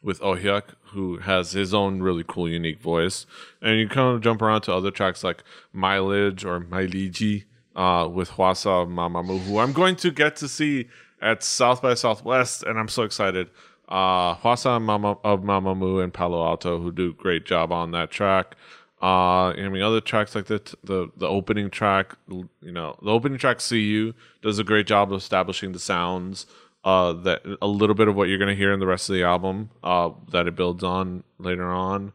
with 0.02 0.20
Ohyuk, 0.20 0.74
who 0.92 1.18
has 1.18 1.52
his 1.52 1.74
own 1.74 2.00
really 2.00 2.24
cool, 2.26 2.48
unique 2.48 2.80
voice. 2.80 3.26
And 3.60 3.78
you 3.78 3.88
kind 3.88 4.14
of 4.14 4.22
jump 4.22 4.42
around 4.42 4.62
to 4.62 4.72
other 4.72 4.90
tracks 4.90 5.24
like 5.24 5.42
Mileage 5.72 6.44
or 6.44 6.60
Mailiji 6.60 7.44
uh, 7.76 8.08
with 8.12 8.30
Hwasa 8.30 8.88
Mamamoo, 8.88 9.38
who 9.40 9.58
I'm 9.58 9.72
going 9.72 9.96
to 9.96 10.10
get 10.10 10.34
to 10.36 10.48
see 10.48 10.88
at 11.20 11.42
South 11.42 11.82
by 11.82 11.94
Southwest, 11.94 12.62
and 12.62 12.78
I'm 12.78 12.88
so 12.88 13.02
excited. 13.02 13.50
Uh, 13.88 14.34
Hwasa 14.36 14.82
Mama 14.82 15.18
of 15.22 15.42
Mamamoo 15.42 16.02
and 16.02 16.12
Palo 16.12 16.44
Alto, 16.44 16.80
who 16.80 16.90
do 16.90 17.12
great 17.12 17.44
job 17.44 17.70
on 17.70 17.92
that 17.92 18.10
track. 18.10 18.56
Uh, 19.00 19.52
I 19.52 19.68
mean, 19.68 19.82
other 19.82 20.00
tracks 20.00 20.34
like 20.34 20.46
the 20.46 20.60
the 20.82 21.10
the 21.16 21.28
opening 21.28 21.70
track, 21.70 22.16
you 22.28 22.48
know, 22.62 22.98
the 23.02 23.10
opening 23.10 23.38
track 23.38 23.60
"See 23.60 23.82
You" 23.82 24.14
does 24.42 24.58
a 24.58 24.64
great 24.64 24.86
job 24.86 25.12
of 25.12 25.18
establishing 25.18 25.72
the 25.72 25.78
sounds 25.78 26.46
uh, 26.82 27.12
that 27.12 27.42
a 27.60 27.66
little 27.66 27.94
bit 27.94 28.08
of 28.08 28.16
what 28.16 28.28
you're 28.28 28.38
going 28.38 28.48
to 28.48 28.56
hear 28.56 28.72
in 28.72 28.80
the 28.80 28.86
rest 28.86 29.10
of 29.10 29.14
the 29.14 29.22
album 29.22 29.70
uh, 29.84 30.10
that 30.30 30.46
it 30.46 30.56
builds 30.56 30.82
on 30.82 31.24
later 31.38 31.70
on. 31.70 32.12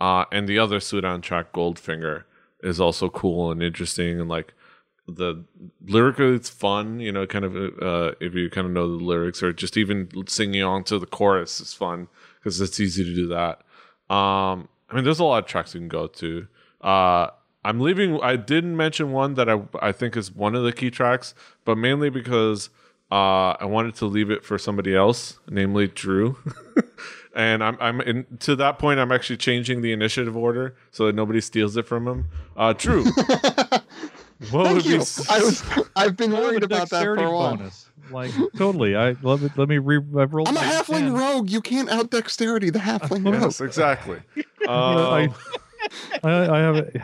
Uh, 0.00 0.24
and 0.30 0.48
the 0.48 0.58
other 0.58 0.78
Sudan 0.78 1.20
track, 1.20 1.52
Goldfinger, 1.52 2.24
is 2.62 2.80
also 2.80 3.08
cool 3.08 3.50
and 3.50 3.62
interesting. 3.62 4.20
And 4.20 4.28
like 4.28 4.54
the 5.10 5.44
lyrically, 5.86 6.34
it's 6.34 6.48
fun, 6.48 7.00
you 7.00 7.12
know, 7.12 7.26
kind 7.26 7.44
of 7.44 7.56
uh, 7.56 8.14
if 8.20 8.34
you 8.34 8.50
kind 8.50 8.66
of 8.66 8.72
know 8.72 8.96
the 8.96 9.04
lyrics 9.04 9.42
or 9.42 9.52
just 9.52 9.76
even 9.76 10.08
singing 10.26 10.62
on 10.62 10.84
to 10.84 10.98
the 10.98 11.06
chorus 11.06 11.60
is 11.60 11.74
fun 11.74 12.08
because 12.38 12.60
it's 12.60 12.80
easy 12.80 13.04
to 13.04 13.14
do 13.14 13.26
that. 13.28 13.60
Um, 14.14 14.68
I 14.88 14.94
mean, 14.94 15.04
there's 15.04 15.20
a 15.20 15.24
lot 15.24 15.44
of 15.44 15.48
tracks 15.48 15.74
you 15.74 15.80
can 15.80 15.88
go 15.88 16.06
to. 16.06 16.46
Uh, 16.80 17.28
I'm 17.64 17.80
leaving. 17.80 18.20
I 18.22 18.36
didn't 18.36 18.76
mention 18.76 19.12
one 19.12 19.34
that 19.34 19.48
I 19.48 19.62
I 19.80 19.92
think 19.92 20.16
is 20.16 20.32
one 20.32 20.54
of 20.54 20.64
the 20.64 20.72
key 20.72 20.90
tracks, 20.90 21.34
but 21.64 21.76
mainly 21.76 22.10
because 22.10 22.70
uh, 23.10 23.56
I 23.60 23.64
wanted 23.64 23.94
to 23.96 24.06
leave 24.06 24.30
it 24.30 24.44
for 24.44 24.56
somebody 24.56 24.94
else, 24.94 25.38
namely 25.48 25.88
Drew. 25.88 26.38
and 27.34 27.62
I'm 27.62 27.76
I'm 27.80 28.00
in, 28.00 28.26
to 28.40 28.56
that 28.56 28.78
point. 28.78 29.00
I'm 29.00 29.12
actually 29.12 29.36
changing 29.36 29.82
the 29.82 29.92
initiative 29.92 30.36
order 30.36 30.76
so 30.90 31.06
that 31.06 31.14
nobody 31.14 31.40
steals 31.40 31.76
it 31.76 31.86
from 31.86 32.06
him. 32.06 32.28
Uh, 32.56 32.72
Drew, 32.72 33.04
what 34.50 34.72
would 34.72 34.82
thank 34.82 34.84
be 34.84 34.90
you. 34.90 34.98
was 34.98 35.62
I've 35.96 36.16
been 36.16 36.32
worried 36.32 36.62
about 36.64 36.90
that 36.90 37.02
for 37.04 37.14
a 37.16 37.30
while. 37.30 37.56
bonus. 37.56 37.86
Like 38.10 38.32
totally. 38.56 38.96
I 38.96 39.14
let 39.22 39.40
me 39.40 39.50
let 39.56 39.68
me 39.68 39.78
re. 39.78 39.98
I've 40.18 40.32
rolled 40.34 40.48
I'm 40.48 40.56
a 40.56 40.60
my 40.60 40.64
halfling 40.66 41.00
10. 41.00 41.12
rogue. 41.14 41.50
You 41.50 41.60
can't 41.60 41.88
out 41.90 42.10
dexterity 42.10 42.70
the 42.70 42.78
halfling 42.80 43.24
rogue. 43.30 43.42
yes, 43.42 43.60
exactly. 43.60 44.20
Um, 44.68 44.68
I, 44.98 45.28
I, 46.22 46.30
I 46.54 46.58
have 46.60 46.76
it. 46.76 46.96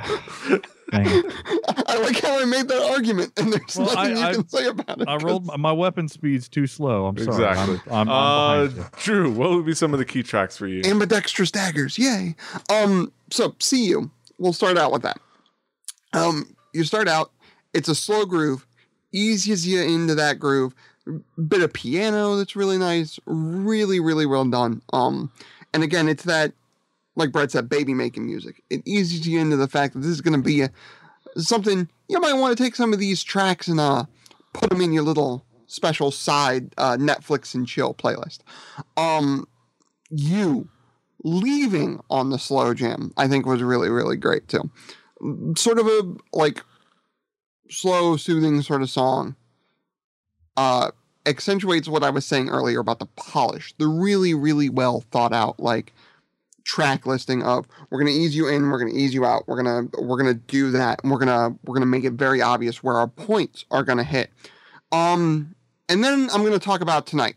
I 0.93 1.99
like 1.99 2.21
how 2.21 2.39
I 2.41 2.45
made 2.45 2.69
that 2.69 2.91
argument, 2.93 3.33
and 3.39 3.53
there's 3.53 3.77
Well, 3.77 3.87
nothing 3.87 3.99
I- 3.99 4.09
you 4.21 4.27
I- 4.27 4.35
can 4.35 4.49
say 4.49 4.67
about 4.67 5.01
it. 5.01 5.09
I 5.09 5.17
rolled 5.17 5.47
my, 5.47 5.57
my 5.57 5.73
weapon 5.73 6.07
speed's 6.09 6.49
too 6.49 6.67
slow. 6.67 7.07
I'm 7.07 7.17
sorry. 7.17 7.29
exactly. 7.45 7.81
I'm, 7.91 8.09
I'm, 8.09 8.09
uh, 8.09 8.13
I'm 8.13 8.69
behind 8.69 8.77
you. 8.95 8.99
Drew, 9.03 9.31
what 9.33 9.51
would 9.51 9.67
be 9.67 9.75
some 9.75 9.93
of 9.95 9.99
the 9.99 10.05
key 10.05 10.23
tracks 10.23 10.57
for 10.57 10.67
you? 10.67 10.83
ambidextrous 10.85 11.51
daggers 11.51 11.99
yay 11.99 12.37
um 12.71 13.11
so 13.31 13.55
see 13.59 13.87
you 13.87 14.11
we'll 14.39 14.53
start 14.53 14.77
out 14.77 14.93
with 14.93 15.03
that 15.03 15.19
um 16.13 16.55
you 16.77 16.85
start 16.85 17.09
out 17.09 17.33
it's 17.73 17.89
a 17.89 17.95
slow 17.95 18.25
groove 18.25 18.67
eases 19.13 19.67
you 19.67 19.81
into 19.83 20.15
that 20.15 20.39
groove 20.39 20.75
bit 21.49 21.63
of 21.63 21.73
piano 21.73 22.37
that's 22.37 22.57
really 22.57 22.79
nice 22.79 23.19
really 23.27 24.01
really 24.01 24.27
well 24.27 24.45
done 24.45 24.83
um 24.93 25.31
and 25.73 25.83
again 25.83 26.09
it's 26.09 26.25
that 26.25 26.53
like 27.17 27.33
brett 27.33 27.51
said 27.51 27.69
baby 27.69 27.95
making 27.95 28.27
music. 28.27 28.63
It 28.71 28.83
eases 28.85 29.27
you 29.27 29.41
into 29.41 29.57
the 29.57 29.69
fact 29.69 29.95
that 29.95 30.01
this 30.01 30.11
is 30.11 30.21
going 30.21 30.41
to 30.41 30.43
be 30.43 30.61
a, 30.63 30.71
something 31.37 31.89
you 32.09 32.21
might 32.21 32.35
want 32.35 32.57
to 32.57 32.63
take 32.63 32.77
some 32.77 32.93
of 32.93 32.99
these 32.99 33.25
tracks 33.25 33.67
and 33.67 33.81
uh 33.81 34.05
put 34.53 34.71
them 34.71 34.81
in 34.81 34.93
your 34.93 35.03
little 35.03 35.45
special 35.67 36.11
side 36.11 36.73
uh 36.79 36.97
netflix 36.97 37.55
and 37.55 37.67
chill 37.67 37.95
playlist. 37.95 38.41
Um 38.97 39.49
you 40.11 40.69
leaving 41.25 42.01
on 42.09 42.31
the 42.31 42.39
slow 42.39 42.73
jam 42.73 43.13
i 43.17 43.27
think 43.27 43.47
was 43.47 43.63
really 43.63 43.89
really 43.91 44.17
great 44.17 44.47
too 44.47 44.71
sort 45.57 45.79
of 45.79 45.87
a 45.87 46.15
like 46.33 46.63
slow 47.69 48.17
soothing 48.17 48.63
sort 48.63 48.83
of 48.83 48.91
song 48.91 49.35
uh 50.57 50.91
accentuates 51.27 51.89
what 51.89 52.05
i 52.05 52.11
was 52.11 52.25
saying 52.25 52.49
earlier 52.49 52.81
about 52.81 52.99
the 52.99 53.09
polish 53.17 53.75
the 53.79 53.89
really 53.89 54.35
really 54.35 54.69
well 54.69 55.01
thought 55.11 55.33
out 55.33 55.59
like 55.59 55.93
track 56.65 57.07
listing 57.07 57.43
of 57.43 57.67
we're 57.91 57.99
to 58.13 58.19
ease 58.19 58.37
you 58.37 58.49
in 58.49 58.71
we're 58.71 58.79
to 58.93 58.97
ease 58.97 59.15
you 59.15 59.25
out 59.25 59.47
we're 59.47 59.57
to 59.63 60.03
we're 60.03 60.17
to 60.35 60.41
do 60.47 60.71
that 60.71 61.01
and 61.03 61.11
we're 61.11 61.19
to 61.25 61.55
we're 61.65 61.75
to 61.83 61.87
make 61.87 62.05
it 62.05 62.13
very 62.13 62.41
obvious 62.43 62.83
where 62.83 62.97
our 62.97 63.09
points 63.09 63.65
are 63.71 63.85
to 63.99 64.05
hit 64.05 64.31
um 64.93 65.55
and 65.89 66.05
then 66.05 66.29
i'm 66.33 66.43
to 66.53 66.59
talk 66.59 66.81
about 66.81 67.07
tonight 67.07 67.37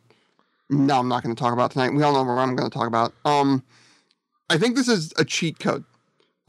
no, 0.70 1.00
I'm 1.00 1.08
not 1.08 1.24
to 1.36 1.40
talk 1.40 1.54
about 1.54 1.72
tonight. 1.72 1.94
We 1.94 2.04
all 2.04 2.14
know 2.14 2.24
what 2.24 2.40
I'm 2.40 2.56
to 2.70 2.74
talk 2.74 2.88
about. 2.88 3.14
Um, 3.26 3.64
I 4.50 4.58
think 4.58 4.76
this 4.76 4.88
is 4.88 5.12
a 5.18 5.26
cheat 5.26 5.60
code. 5.60 5.84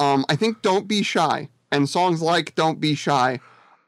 Um, 0.00 0.25
I 0.28 0.35
think 0.35 0.62
"Don't 0.62 0.88
Be 0.88 1.02
Shy" 1.04 1.49
and 1.71 1.88
songs 1.88 2.21
like 2.23 2.54
"Don't 2.57 2.80
Be 2.80 2.95
Shy" 2.97 3.38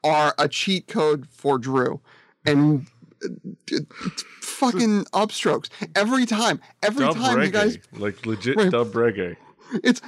are 0.04 0.34
a 0.38 0.48
cheat 0.48 0.86
code 0.86 1.26
for 1.30 1.58
Drew, 1.58 2.00
and 2.46 2.86
uh, 3.24 3.28
it's 3.68 4.22
fucking 4.42 5.04
upstrokes 5.06 5.68
every 5.96 6.26
time. 6.26 6.60
Every 6.82 7.06
dub 7.06 7.16
time 7.16 7.38
reggae, 7.38 7.44
you 7.46 7.50
guys 7.50 7.78
like 7.92 8.24
legit 8.26 8.56
Right. 8.56 8.70
dub 8.70 8.92
reggae. 8.92 9.36
it's 9.82 10.00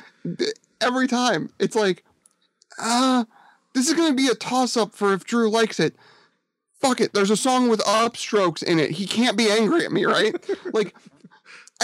every 0.80 1.06
time 1.08 1.49
it's 1.58 1.75
like 1.75 2.04
uh 2.78 3.25
this 3.73 3.88
is 3.88 3.94
gonna 3.94 4.14
be 4.14 4.26
a 4.28 4.34
toss 4.34 4.76
up 4.76 4.94
for 4.94 5.14
if 5.14 5.25
drew 5.25 5.49
likes 5.49 5.80
it 5.80 5.94
fuck 6.80 7.00
it 7.00 7.14
there's 7.14 7.30
a 7.30 7.37
song 7.37 7.68
with 7.70 7.80
upstrokes 7.80 8.62
in 8.62 8.78
it 8.78 8.90
he 8.90 9.06
can't 9.06 9.38
be 9.38 9.49
angry 9.50 9.84
at 9.87 9.92
me 9.92 10.04
right 10.04 10.34
like 10.75 10.94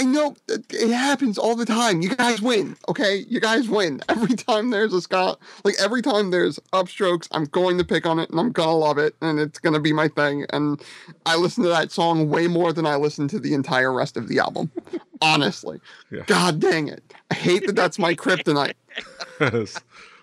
i 0.01 0.05
know 0.05 0.35
it 0.49 0.91
happens 0.91 1.37
all 1.39 1.55
the 1.55 1.65
time 1.67 2.01
you 2.03 2.15
guys 2.17 2.41
win 2.41 2.77
okay 2.89 3.25
you 3.29 3.39
guys 3.41 3.69
win 3.69 4.01
every 4.09 4.35
time 4.35 4.71
there's 4.71 4.93
a 4.95 5.01
ska 5.01 5.37
like 5.65 5.75
every 5.81 6.03
time 6.03 6.31
there's 6.31 6.59
upstrokes 6.73 7.29
i'm 7.33 7.45
going 7.47 7.77
to 7.79 7.85
pick 7.85 8.07
on 8.07 8.19
it 8.19 8.31
and 8.31 8.41
i'm 8.41 8.51
gonna 8.53 8.75
love 8.77 8.99
it 8.99 9.15
and 9.21 9.39
it's 9.39 9.59
gonna 9.59 9.81
be 9.81 9.93
my 9.93 10.09
thing 10.09 10.45
and 10.51 10.83
i 11.27 11.37
listen 11.37 11.63
to 11.63 11.69
that 11.69 11.93
song 11.93 12.29
way 12.29 12.47
more 12.47 12.73
than 12.73 12.87
i 12.87 12.97
listen 12.97 13.29
to 13.29 13.39
the 13.39 13.53
entire 13.55 13.93
rest 13.93 14.17
of 14.17 14.29
the 14.29 14.39
album 14.39 14.71
Honestly, 15.23 15.79
Yeah. 16.11 16.23
God 16.27 16.61
dang 16.61 16.89
it! 16.89 17.05
I 17.31 17.35
hate 17.35 17.67
that 17.67 17.77
that's 17.77 17.99
my 17.99 18.15
kryptonite. 18.15 18.73
Yes. 19.39 19.79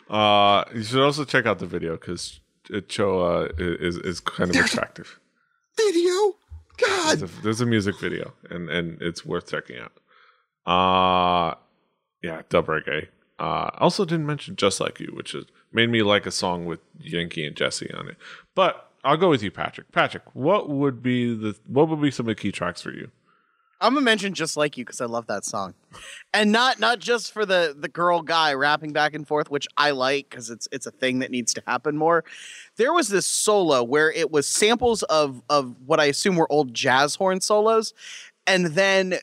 uh, 0.09 0.63
you 0.73 0.81
should 0.81 1.03
also 1.03 1.23
check 1.23 1.45
out 1.45 1.59
the 1.59 1.67
video 1.67 1.91
because 1.97 2.39
Choa 2.67 3.51
is 3.59 3.97
is 3.97 4.19
kind 4.19 4.49
of 4.49 4.55
There's- 4.55 4.73
attractive. 4.73 5.19
Video, 5.77 6.35
God, 6.77 7.19
There's 7.19 7.31
a, 7.31 7.41
there's 7.41 7.61
a 7.61 7.65
music 7.65 7.99
video, 7.99 8.33
and 8.49 8.69
and 8.69 9.01
it's 9.01 9.25
worth 9.25 9.49
checking 9.49 9.77
out. 9.79 9.93
Uh 10.71 11.55
yeah, 12.21 12.41
dub 12.49 12.67
reggae. 12.67 13.07
Uh, 13.39 13.69
also 13.77 14.03
didn't 14.03 14.25
mention 14.25 14.55
"Just 14.55 14.79
Like 14.79 14.99
You," 14.99 15.11
which 15.13 15.35
is 15.35 15.45
made 15.71 15.89
me 15.89 16.01
like 16.01 16.25
a 16.25 16.31
song 16.31 16.65
with 16.65 16.79
Yankie 16.99 17.45
and 17.45 17.55
Jessi 17.55 17.97
on 17.97 18.07
it. 18.09 18.17
But 18.55 18.89
I'll 19.03 19.17
go 19.17 19.29
with 19.29 19.43
you, 19.43 19.51
Patrick. 19.51 19.91
Patrick, 19.91 20.23
what 20.33 20.69
would 20.69 21.03
be 21.03 21.35
the 21.35 21.55
what 21.67 21.87
would 21.89 22.01
be 22.01 22.11
some 22.11 22.27
of 22.27 22.35
the 22.35 22.41
key 22.41 22.51
tracks 22.51 22.81
for 22.81 22.91
you? 22.91 23.11
I'm 23.79 23.93
gonna 23.93 24.03
mention 24.03 24.33
just 24.33 24.57
like 24.57 24.77
you 24.77 24.83
because 24.83 25.01
I 25.01 25.05
love 25.05 25.27
that 25.27 25.45
song, 25.45 25.75
and 26.33 26.51
not 26.51 26.79
not 26.79 26.99
just 26.99 27.31
for 27.31 27.45
the 27.45 27.75
the 27.77 27.87
girl 27.87 28.21
guy 28.21 28.53
rapping 28.53 28.91
back 28.91 29.13
and 29.13 29.27
forth, 29.27 29.51
which 29.51 29.67
I 29.77 29.91
like 29.91 30.29
because 30.29 30.49
it's 30.49 30.67
it's 30.71 30.87
a 30.87 30.91
thing 30.91 31.19
that 31.19 31.29
needs 31.29 31.53
to 31.53 31.63
happen 31.67 31.95
more. 31.95 32.23
There 32.77 32.91
was 32.91 33.09
this 33.09 33.25
solo 33.25 33.83
where 33.83 34.11
it 34.11 34.31
was 34.31 34.47
samples 34.47 35.03
of 35.03 35.43
of 35.49 35.75
what 35.85 35.99
I 35.99 36.05
assume 36.05 36.35
were 36.37 36.51
old 36.51 36.73
jazz 36.73 37.15
horn 37.15 37.39
solos, 37.39 37.93
and 38.47 38.67
then 38.67 39.15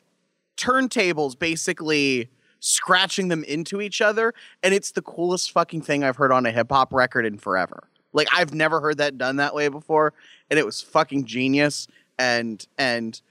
turntables 0.55 1.37
basically 1.37 2.29
scratching 2.61 3.27
them 3.27 3.43
into 3.43 3.81
each 3.81 4.01
other, 4.01 4.33
and 4.63 4.73
it's 4.73 4.91
the 4.91 5.01
coolest 5.01 5.51
fucking 5.51 5.81
thing 5.81 6.03
I've 6.03 6.15
heard 6.15 6.31
on 6.31 6.45
a 6.45 6.51
hip 6.51 6.71
hop 6.71 6.93
record 6.93 7.25
in 7.25 7.37
forever. 7.37 7.89
Like 8.13 8.29
I've 8.33 8.53
never 8.53 8.79
heard 8.79 8.99
that 8.99 9.17
done 9.17 9.35
that 9.35 9.53
way 9.53 9.67
before, 9.67 10.13
and 10.49 10.57
it 10.57 10.65
was 10.65 10.81
fucking 10.81 11.25
genius. 11.25 11.87
And 12.17 12.65
and 12.77 13.21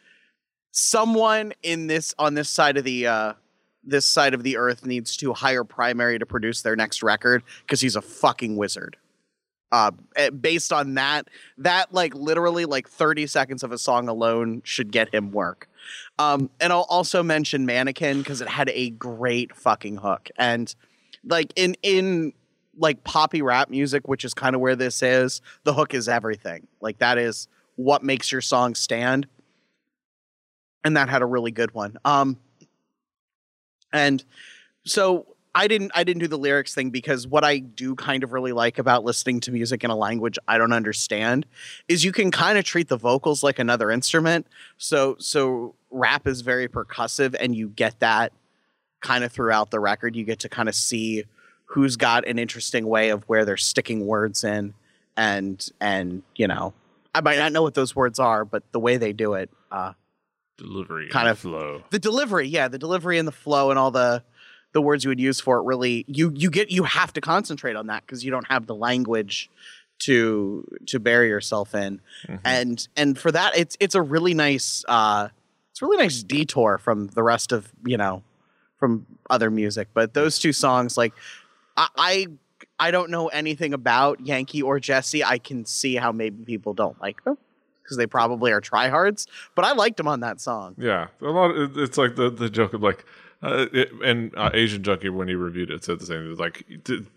someone 0.74 1.52
in 1.62 1.86
this 1.86 2.12
on 2.18 2.34
this 2.34 2.50
side 2.50 2.76
of 2.76 2.82
the 2.82 3.06
uh 3.06 3.32
this 3.84 4.04
side 4.04 4.34
of 4.34 4.42
the 4.42 4.56
earth 4.56 4.84
needs 4.84 5.16
to 5.16 5.32
hire 5.32 5.62
primary 5.62 6.18
to 6.18 6.26
produce 6.26 6.62
their 6.62 6.74
next 6.74 7.02
record 7.02 7.44
because 7.60 7.80
he's 7.80 7.94
a 7.94 8.02
fucking 8.02 8.56
wizard. 8.56 8.96
Uh 9.70 9.92
eh, 10.16 10.30
based 10.30 10.72
on 10.72 10.94
that 10.94 11.28
that 11.58 11.94
like 11.94 12.12
literally 12.16 12.64
like 12.64 12.88
30 12.88 13.28
seconds 13.28 13.62
of 13.62 13.70
a 13.70 13.78
song 13.78 14.08
alone 14.08 14.62
should 14.64 14.90
get 14.90 15.14
him 15.14 15.30
work. 15.30 15.68
Um 16.18 16.50
and 16.60 16.72
i'll 16.72 16.86
also 16.90 17.22
mention 17.22 17.64
mannequin 17.66 18.18
because 18.18 18.40
it 18.40 18.48
had 18.48 18.68
a 18.70 18.90
great 18.90 19.54
fucking 19.54 19.98
hook. 19.98 20.28
And 20.36 20.74
like 21.24 21.52
in 21.54 21.76
in 21.82 22.32
like 22.76 23.04
poppy 23.04 23.42
rap 23.42 23.70
music 23.70 24.08
which 24.08 24.24
is 24.24 24.34
kind 24.34 24.56
of 24.56 24.60
where 24.60 24.74
this 24.74 25.04
is 25.04 25.40
the 25.62 25.72
hook 25.72 25.94
is 25.94 26.08
everything. 26.08 26.66
Like 26.80 26.98
that 26.98 27.16
is 27.16 27.46
what 27.76 28.02
makes 28.02 28.32
your 28.32 28.40
song 28.40 28.74
stand 28.74 29.28
and 30.84 30.96
that 30.96 31.08
had 31.08 31.22
a 31.22 31.26
really 31.26 31.50
good 31.50 31.72
one. 31.74 31.96
Um, 32.04 32.38
and 33.92 34.22
so 34.84 35.26
I 35.54 35.68
didn't 35.68 35.92
I 35.94 36.02
didn't 36.04 36.20
do 36.20 36.28
the 36.28 36.38
lyrics 36.38 36.74
thing 36.74 36.90
because 36.90 37.26
what 37.26 37.44
I 37.44 37.58
do 37.58 37.94
kind 37.94 38.24
of 38.24 38.32
really 38.32 38.52
like 38.52 38.78
about 38.78 39.04
listening 39.04 39.40
to 39.40 39.52
music 39.52 39.84
in 39.84 39.90
a 39.90 39.96
language 39.96 40.38
I 40.48 40.58
don't 40.58 40.72
understand 40.72 41.46
is 41.88 42.04
you 42.04 42.12
can 42.12 42.30
kind 42.30 42.58
of 42.58 42.64
treat 42.64 42.88
the 42.88 42.96
vocals 42.96 43.42
like 43.42 43.58
another 43.58 43.90
instrument. 43.90 44.46
So 44.78 45.16
so 45.20 45.74
rap 45.90 46.26
is 46.26 46.40
very 46.40 46.68
percussive 46.68 47.36
and 47.38 47.54
you 47.54 47.68
get 47.68 48.00
that 48.00 48.32
kind 49.00 49.22
of 49.22 49.30
throughout 49.30 49.70
the 49.70 49.78
record. 49.78 50.16
You 50.16 50.24
get 50.24 50.40
to 50.40 50.48
kind 50.48 50.68
of 50.68 50.74
see 50.74 51.24
who's 51.66 51.96
got 51.96 52.26
an 52.26 52.38
interesting 52.38 52.86
way 52.86 53.10
of 53.10 53.22
where 53.24 53.44
they're 53.44 53.56
sticking 53.56 54.06
words 54.06 54.42
in 54.42 54.74
and 55.16 55.68
and 55.80 56.24
you 56.34 56.48
know 56.48 56.74
I 57.14 57.20
might 57.20 57.38
not 57.38 57.52
know 57.52 57.62
what 57.62 57.74
those 57.74 57.94
words 57.94 58.18
are, 58.18 58.44
but 58.44 58.64
the 58.72 58.80
way 58.80 58.96
they 58.96 59.12
do 59.12 59.34
it, 59.34 59.48
uh, 59.70 59.92
Delivery, 60.56 61.08
Kind 61.08 61.28
of- 61.28 61.38
flow. 61.38 61.82
the 61.90 61.98
delivery 61.98 62.46
yeah 62.48 62.68
the 62.68 62.78
delivery 62.78 63.18
and 63.18 63.26
the 63.26 63.32
flow 63.32 63.70
and 63.70 63.78
all 63.78 63.90
the 63.90 64.22
the 64.72 64.80
words 64.80 65.04
you 65.04 65.08
would 65.10 65.18
use 65.20 65.40
for 65.40 65.58
it 65.58 65.62
really 65.64 66.04
you 66.08 66.32
you 66.34 66.48
get 66.50 66.70
you 66.70 66.84
have 66.84 67.12
to 67.14 67.20
concentrate 67.20 67.74
on 67.76 67.88
that 67.88 68.02
because 68.06 68.24
you 68.24 68.30
don't 68.30 68.46
have 68.48 68.66
the 68.66 68.74
language 68.74 69.50
to 70.00 70.64
to 70.86 70.98
bury 71.00 71.28
yourself 71.28 71.74
in 71.74 72.00
Mhm. 72.28 72.40
and 72.44 72.88
and 72.96 73.18
for 73.18 73.30
that 73.32 73.56
it's 73.56 73.76
it's 73.80 73.94
a 73.94 74.02
really 74.02 74.34
nice 74.34 74.84
uh 74.88 75.28
it's 75.70 75.82
a 75.82 75.86
really 75.86 75.98
nice 75.98 76.22
detour 76.22 76.78
from 76.78 77.08
the 77.08 77.22
rest 77.22 77.52
of 77.52 77.72
you 77.84 77.96
know 77.96 78.22
from 78.78 79.06
other 79.30 79.50
music 79.50 79.88
but 79.94 80.14
those 80.14 80.38
two 80.38 80.52
songs 80.52 80.96
like 80.96 81.14
i 81.76 81.88
i, 81.96 82.26
I 82.78 82.90
don't 82.90 83.10
know 83.10 83.28
anything 83.28 83.72
about 83.74 84.18
Yankie 84.22 84.62
or 84.62 84.78
Jessi 84.80 85.22
i 85.24 85.38
can 85.38 85.64
see 85.64 85.94
how 85.96 86.10
maybe 86.12 86.44
people 86.44 86.74
don't 86.74 87.00
like 87.00 87.22
them 87.24 87.38
because 87.84 87.96
they 87.96 88.06
probably 88.06 88.50
are 88.50 88.60
tryhards 88.60 89.26
but 89.54 89.64
i 89.64 89.72
liked 89.72 89.98
them 89.98 90.08
on 90.08 90.20
that 90.20 90.40
song 90.40 90.74
Yeah, 90.84 91.08
a 91.22 91.30
lot. 91.30 91.50
Of, 91.50 91.78
it's 91.78 91.96
like 91.96 92.16
the 92.16 92.30
the 92.30 92.50
joke 92.50 92.74
of 92.74 92.82
like, 92.82 93.04
uh, 93.42 93.66
it, 93.72 93.90
and 94.04 94.34
uh, 94.36 94.50
Asian 94.52 94.82
Junkie 94.82 95.08
when 95.08 95.28
he 95.28 95.34
reviewed 95.34 95.70
it 95.70 95.82
said 95.82 95.98
the 95.98 96.06
same. 96.06 96.26
It 96.26 96.28
was 96.28 96.38
like, 96.38 96.64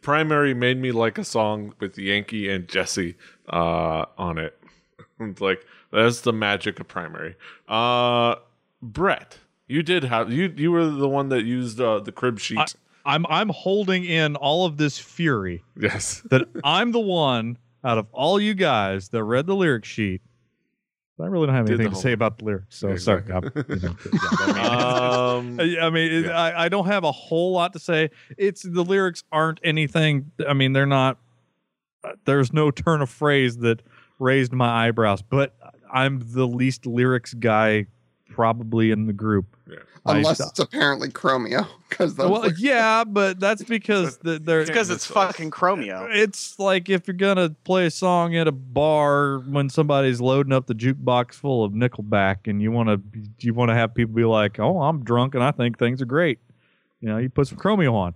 primary 0.01 0.53
made 0.53 0.79
me 0.79 0.91
like 0.91 1.17
a 1.17 1.23
song 1.23 1.73
with 1.79 1.95
Yankie 1.97 2.49
and 2.49 2.67
Jessi 2.67 3.15
uh, 3.49 4.05
on 4.17 4.37
it. 4.37 4.57
it's 5.19 5.41
like 5.41 5.65
that's 5.91 6.21
the 6.21 6.33
magic 6.33 6.79
of 6.79 6.87
primary. 6.87 7.35
Uh, 7.67 8.35
Brett, 8.81 9.39
you 9.67 9.83
did 9.83 10.05
have 10.05 10.31
you 10.31 10.53
you 10.55 10.71
were 10.71 10.85
the 10.85 11.09
one 11.09 11.29
that 11.29 11.43
used 11.43 11.81
uh, 11.81 11.99
the 11.99 12.11
crib 12.11 12.39
sheet. 12.39 12.57
I, 12.59 13.15
I'm 13.15 13.25
I'm 13.29 13.49
holding 13.49 14.05
in 14.05 14.35
all 14.35 14.65
of 14.65 14.77
this 14.77 14.97
fury 14.97 15.63
yes. 15.77 16.21
that 16.29 16.47
I'm 16.63 16.91
the 16.91 16.99
one 16.99 17.57
out 17.83 17.97
of 17.97 18.07
all 18.11 18.39
you 18.39 18.53
guys 18.53 19.09
that 19.09 19.23
read 19.23 19.45
the 19.45 19.55
lyric 19.55 19.85
sheet. 19.85 20.21
But 21.17 21.23
I 21.23 21.27
really 21.27 21.47
don't 21.47 21.55
have 21.55 21.67
anything 21.67 21.89
to 21.89 21.95
say 21.95 22.11
about 22.11 22.37
the 22.37 22.45
lyrics, 22.45 22.77
so 22.77 22.89
Yeah, 22.89 22.97
sorry. 22.97 23.21
exactly. 23.21 23.51
I'm- 23.55 23.65
you 23.69 23.87
know, 23.87 23.95
yeah, 24.13 24.53
that 24.53 24.55
means- 24.55 24.67
um, 24.69 25.59
I 25.81 25.85
I 25.87 25.89
mean, 25.89 26.11
it- 26.13 26.25
Yeah. 26.25 26.39
I, 26.39 26.65
I 26.65 26.69
don't 26.69 26.85
have 26.85 27.03
a 27.03 27.11
whole 27.11 27.53
lot 27.53 27.73
to 27.73 27.79
say. 27.79 28.11
It's 28.37 28.61
the 28.61 28.83
lyrics 28.83 29.23
aren't 29.31 29.59
anything. 29.63 30.31
I 30.47 30.53
mean, 30.53 30.73
they're 30.73 30.85
not. 30.85 31.17
uh, 32.03 32.13
There's 32.25 32.53
no 32.53 32.69
turn 32.71 33.01
of 33.01 33.09
phrase 33.09 33.57
that 33.57 33.81
raised 34.19 34.53
my 34.53 34.87
eyebrows, 34.87 35.21
but 35.23 35.55
I'm 35.91 36.21
the 36.33 36.45
least 36.47 36.85
lyrics 36.85 37.33
guy 37.33 37.87
probably 38.29 38.91
in 38.91 39.07
the 39.07 39.13
group. 39.13 39.45
yeah. 39.69 39.77
Unless 40.09 40.37
st- 40.37 40.49
it's 40.51 40.59
apparently 40.59 41.09
Chromeo, 41.09 41.67
because 41.89 42.15
well, 42.15 42.49
yeah, 42.57 43.03
but 43.03 43.41
that's 43.41 43.63
because 43.63 44.17
the, 44.19 44.39
they're 44.39 44.61
It's 44.61 44.69
because 44.69 44.89
it's 44.89 45.05
fucking 45.05 45.51
Chromeo. 45.51 46.07
it's 46.09 46.57
like 46.57 46.89
if 46.89 47.07
you're 47.07 47.13
gonna 47.17 47.49
play 47.65 47.87
a 47.87 47.91
song 47.91 48.33
at 48.37 48.47
a 48.47 48.53
bar 48.53 49.39
when 49.39 49.69
somebody's 49.69 50.21
loading 50.21 50.53
up 50.53 50.65
the 50.65 50.75
jukebox 50.75 51.33
full 51.33 51.65
of 51.65 51.73
Nickelback, 51.73 52.47
and 52.47 52.61
you 52.61 52.71
want 52.71 52.87
to 52.87 53.01
you 53.39 53.53
want 53.53 53.67
to 53.69 53.75
have 53.75 53.93
people 53.93 54.15
be 54.15 54.23
like, 54.23 54.59
"Oh, 54.59 54.81
I'm 54.81 55.03
drunk 55.03 55.35
and 55.35 55.43
I 55.43 55.51
think 55.51 55.77
things 55.77 56.01
are 56.01 56.05
great," 56.05 56.39
you 57.01 57.09
know, 57.09 57.17
you 57.17 57.27
put 57.29 57.47
some 57.47 57.57
Chromeo 57.57 57.91
on. 57.93 58.13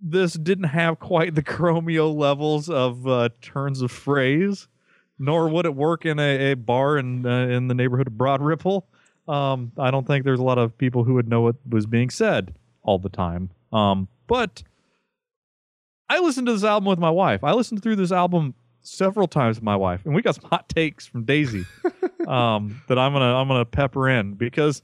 This 0.00 0.34
didn't 0.34 0.64
have 0.68 1.00
quite 1.00 1.34
the 1.34 1.42
Chromeo 1.42 2.14
levels 2.14 2.68
of 2.68 3.08
uh, 3.08 3.30
turns 3.40 3.80
of 3.82 3.90
phrase, 3.90 4.68
nor 5.18 5.48
would 5.48 5.66
it 5.66 5.74
work 5.74 6.04
in 6.06 6.18
a, 6.18 6.52
a 6.52 6.54
bar 6.54 6.98
in 6.98 7.24
uh, 7.26 7.46
in 7.48 7.68
the 7.68 7.74
neighborhood 7.74 8.06
of 8.06 8.16
Broad 8.18 8.42
Ripple. 8.42 8.86
Um, 9.28 9.72
I 9.78 9.90
don't 9.90 10.06
think 10.06 10.24
there's 10.24 10.40
a 10.40 10.44
lot 10.44 10.58
of 10.58 10.76
people 10.76 11.04
who 11.04 11.14
would 11.14 11.28
know 11.28 11.40
what 11.42 11.56
was 11.68 11.86
being 11.86 12.10
said 12.10 12.54
all 12.82 12.98
the 12.98 13.08
time. 13.08 13.50
Um, 13.72 14.08
but 14.26 14.62
I 16.08 16.18
listened 16.20 16.46
to 16.48 16.52
this 16.52 16.64
album 16.64 16.86
with 16.88 16.98
my 16.98 17.10
wife. 17.10 17.42
I 17.42 17.52
listened 17.52 17.82
through 17.82 17.96
this 17.96 18.12
album 18.12 18.54
several 18.82 19.26
times 19.26 19.56
with 19.56 19.64
my 19.64 19.76
wife, 19.76 20.02
and 20.04 20.14
we 20.14 20.20
got 20.22 20.34
some 20.34 20.44
hot 20.50 20.68
takes 20.68 21.06
from 21.06 21.24
Daisy 21.24 21.64
um, 22.28 22.82
that 22.88 22.98
I'm 22.98 23.12
gonna 23.12 23.34
I'm 23.34 23.48
gonna 23.48 23.64
pepper 23.64 24.08
in 24.08 24.34
because 24.34 24.82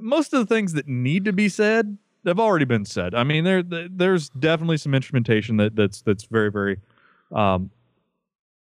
most 0.00 0.32
of 0.32 0.40
the 0.46 0.54
things 0.54 0.72
that 0.74 0.86
need 0.88 1.24
to 1.24 1.32
be 1.32 1.48
said 1.48 1.98
have 2.26 2.38
already 2.38 2.64
been 2.64 2.84
said. 2.84 3.14
I 3.14 3.24
mean, 3.24 3.44
there 3.44 3.62
there- 3.62 3.88
there's 3.90 4.28
definitely 4.30 4.76
some 4.76 4.94
instrumentation 4.94 5.56
that 5.56 5.74
that's 5.74 6.02
that's 6.02 6.24
very 6.24 6.50
very 6.52 6.78
um, 7.32 7.70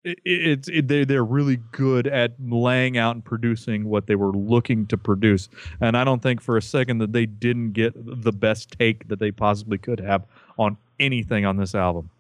it's 0.05 0.69
it, 0.69 0.89
they 0.89 1.05
they're 1.05 1.25
really 1.25 1.57
good 1.71 2.07
at 2.07 2.33
laying 2.41 2.99
out 2.99 3.15
and 3.15 3.25
producing 3.25 3.85
what 3.85 4.07
they 4.07 4.15
were 4.15 4.33
looking 4.33 4.87
to 4.87 4.99
produce, 4.99 5.49
and 5.81 5.97
I 5.97 6.05
don't 6.05 6.23
think 6.23 6.41
for 6.41 6.57
a 6.57 6.63
second 6.63 6.99
that 6.99 7.13
they 7.13 7.27
didn't 7.27 7.73
get 7.73 7.93
the 7.97 8.33
best 8.33 8.73
take 8.79 9.09
that 9.09 9.19
they 9.19 9.31
possibly 9.31 9.79
could 9.79 10.01
have 10.01 10.25
on 10.59 10.77
anything 10.99 11.45
on 11.45 11.57
this 11.57 11.75
album. 11.75 12.11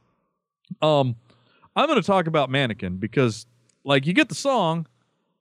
Um, 0.80 1.16
I'm 1.74 1.86
going 1.86 2.00
to 2.00 2.06
talk 2.06 2.26
about 2.26 2.50
Mannequin 2.50 2.96
because, 2.96 3.46
like, 3.84 4.06
you 4.06 4.12
get 4.12 4.28
the 4.28 4.34
song, 4.34 4.86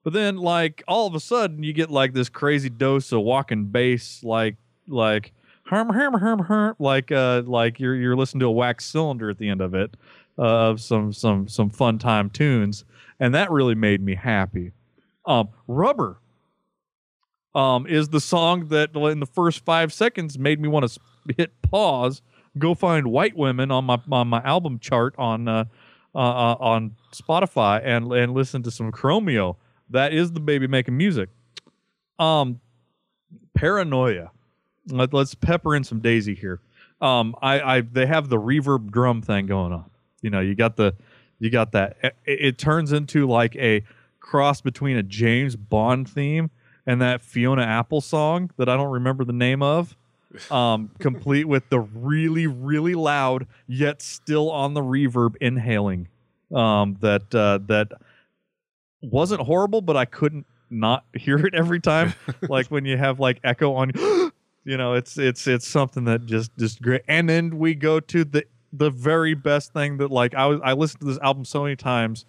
but 0.04 0.14
then, 0.14 0.38
like, 0.38 0.84
all 0.88 1.08
of 1.08 1.16
a 1.16 1.20
sudden, 1.20 1.64
you 1.64 1.74
get 1.74 1.92
like 1.92 2.14
this 2.14 2.30
crazy 2.30 2.70
dose 2.70 3.12
of 3.12 3.22
walking 3.22 3.66
bass, 3.66 4.24
like, 4.24 4.56
like, 4.88 5.32
herm, 5.66 5.90
herm, 5.90 6.14
herm, 6.16 6.40
herm, 6.40 6.76
like, 6.80 7.12
uh, 7.12 7.44
like 7.46 7.80
you're 7.80 7.96
you're 7.96 8.16
listening 8.16 8.40
to 8.42 8.48
a 8.48 8.52
wax 8.52 8.86
cylinder 8.86 9.30
at 9.30 9.38
the 9.38 9.50
end 9.50 9.62
of 9.62 9.74
it, 9.74 9.96
uh, 10.38 10.70
of 10.70 10.82
some 10.82 11.14
some 11.14 11.48
some 11.48 11.70
fun 11.70 12.00
time 12.00 12.30
tunes, 12.30 12.86
and 13.20 13.34
that 13.36 13.52
really 13.52 13.76
made 13.76 14.02
me 14.02 14.16
happy. 14.16 14.72
Um, 15.26 15.50
Rubber, 15.68 16.20
um, 17.54 17.86
is 17.86 18.10
the 18.10 18.22
song 18.22 18.68
that 18.70 18.96
in 18.96 19.20
the 19.20 19.26
first 19.26 19.64
five 19.66 19.94
seconds 19.94 20.40
made 20.40 20.60
me 20.60 20.68
want 20.68 20.90
to 20.90 21.00
hit 21.38 21.62
pause, 21.62 22.22
go 22.58 22.74
find 22.74 23.08
white 23.08 23.36
women 23.36 23.72
on 23.72 23.86
my 23.86 24.00
on 24.12 24.28
my 24.28 24.42
album 24.44 24.80
chart 24.80 25.14
on 25.18 25.48
uh, 25.48 25.66
uh, 26.16 26.18
uh, 26.18 26.56
on 26.60 26.96
Spotify 27.14 27.82
and 27.84 28.12
and 28.12 28.34
listen 28.34 28.64
to 28.64 28.72
some 28.72 28.92
Chromeo. 28.92 29.58
That 29.90 30.14
is 30.14 30.32
the 30.32 30.40
baby 30.40 30.68
making 30.68 30.98
music. 30.98 31.30
Um, 32.18 32.62
Paranoia. 33.54 34.32
Let, 34.88 35.14
let's 35.14 35.36
pepper 35.36 35.76
in 35.76 35.84
some 35.84 36.00
Daisy 36.00 36.34
here. 36.34 36.60
Um, 37.02 37.36
I, 37.42 37.78
I 37.78 37.82
they 37.82 38.06
have 38.06 38.30
the 38.30 38.38
reverb 38.38 38.92
drum 38.92 39.22
thing 39.22 39.46
going 39.46 39.74
on. 39.74 39.91
You 40.22 40.30
know, 40.30 40.40
you 40.40 40.56
got 40.56 40.76
the 40.76 40.94
you 41.40 41.50
got 41.50 41.72
that. 41.72 41.98
It, 42.04 42.16
it 42.26 42.58
turns 42.58 42.92
into 42.92 43.28
like 43.28 43.56
a 43.56 43.84
cross 44.20 44.62
between 44.62 44.98
a 44.98 45.04
James 45.04 45.56
Bond 45.56 46.10
theme 46.10 46.52
and 46.86 47.02
that 47.02 47.22
Fiona 47.22 47.64
Apple 47.64 48.02
song 48.02 48.52
that 48.58 48.70
I 48.70 48.78
don't 48.78 48.92
remember 48.92 49.24
the 49.24 49.34
name 49.34 49.62
of. 49.62 49.96
Um, 50.50 50.92
complete 50.98 51.44
with 51.44 51.68
the 51.68 51.82
really 51.82 52.48
really 52.48 52.94
loud 52.94 53.48
yet 53.68 54.02
still 54.02 54.50
on 54.50 54.74
the 54.74 54.80
reverb 54.80 55.36
inhaling. 55.42 56.08
Um, 56.56 56.96
that 57.02 57.36
uh, 57.36 57.60
that 57.68 57.92
wasn't 59.02 59.42
horrible, 59.42 59.82
but 59.82 59.98
I 59.98 60.06
couldn't 60.06 60.46
not 60.70 61.04
hear 61.14 61.46
it 61.46 61.54
every 61.54 61.80
time. 61.80 62.14
like 62.48 62.68
when 62.68 62.86
you 62.86 62.98
have 62.98 63.20
like 63.20 63.40
echo 63.44 63.74
on, 63.76 63.92
you 64.64 64.78
know, 64.78 64.94
it's 64.94 65.18
it's 65.18 65.48
it's 65.48 65.68
something 65.68 66.06
that 66.06 66.26
just 66.26 66.52
just 66.58 66.82
great. 66.82 67.02
And 67.08 67.30
then 67.30 67.58
we 67.60 67.76
go 67.76 68.00
to 68.00 68.24
the 68.24 68.46
the 68.74 68.90
very 68.90 69.34
best 69.34 69.74
thing 69.74 69.98
that 69.98 70.12
like 70.12 70.34
I 70.34 70.46
was 70.48 70.60
I 70.64 70.74
listened 70.74 71.02
to 71.02 71.08
this 71.08 71.20
album 71.20 71.46
so 71.46 71.64
many 71.64 71.76
times. 71.76 72.26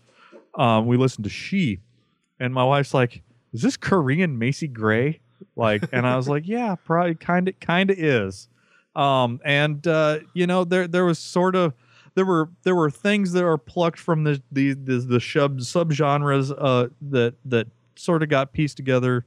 Um, 0.55 0.87
we 0.87 0.97
listened 0.97 1.25
to 1.25 1.31
She, 1.31 1.81
and 2.39 2.53
my 2.53 2.65
wife's 2.65 2.93
like, 2.95 3.23
"Is 3.53 3.63
this 3.63 3.77
Korean 3.77 4.39
Macy 4.39 4.69
Gray?" 4.69 5.21
Like, 5.57 5.85
and 5.93 6.07
I 6.07 6.17
was 6.17 6.29
like, 6.29 6.47
"Yeah, 6.47 6.75
probably 6.85 7.15
kind 7.15 7.49
of 7.49 7.59
kind 7.61 7.91
of 7.91 7.99
is." 7.99 8.49
Um, 8.95 9.41
and 9.45 9.87
uh, 9.87 10.21
you 10.35 10.47
know, 10.47 10.65
there 10.65 10.87
there 10.87 11.05
was 11.05 11.19
sort 11.19 11.57
of 11.57 11.75
there 12.15 12.27
were 12.27 12.51
there 12.63 12.75
were 12.75 12.91
things 12.91 13.33
that 13.33 13.45
are 13.45 13.59
plucked 13.59 13.99
from 13.99 14.25
the 14.25 14.43
the 14.51 14.75
the, 14.75 14.99
the 14.99 15.21
sub 15.21 15.59
subgenres 15.59 16.55
uh, 16.57 16.89
that 17.01 17.35
that 17.45 17.69
sort 17.97 18.23
of 18.23 18.29
got 18.29 18.53
pieced 18.53 18.77
together 18.77 19.25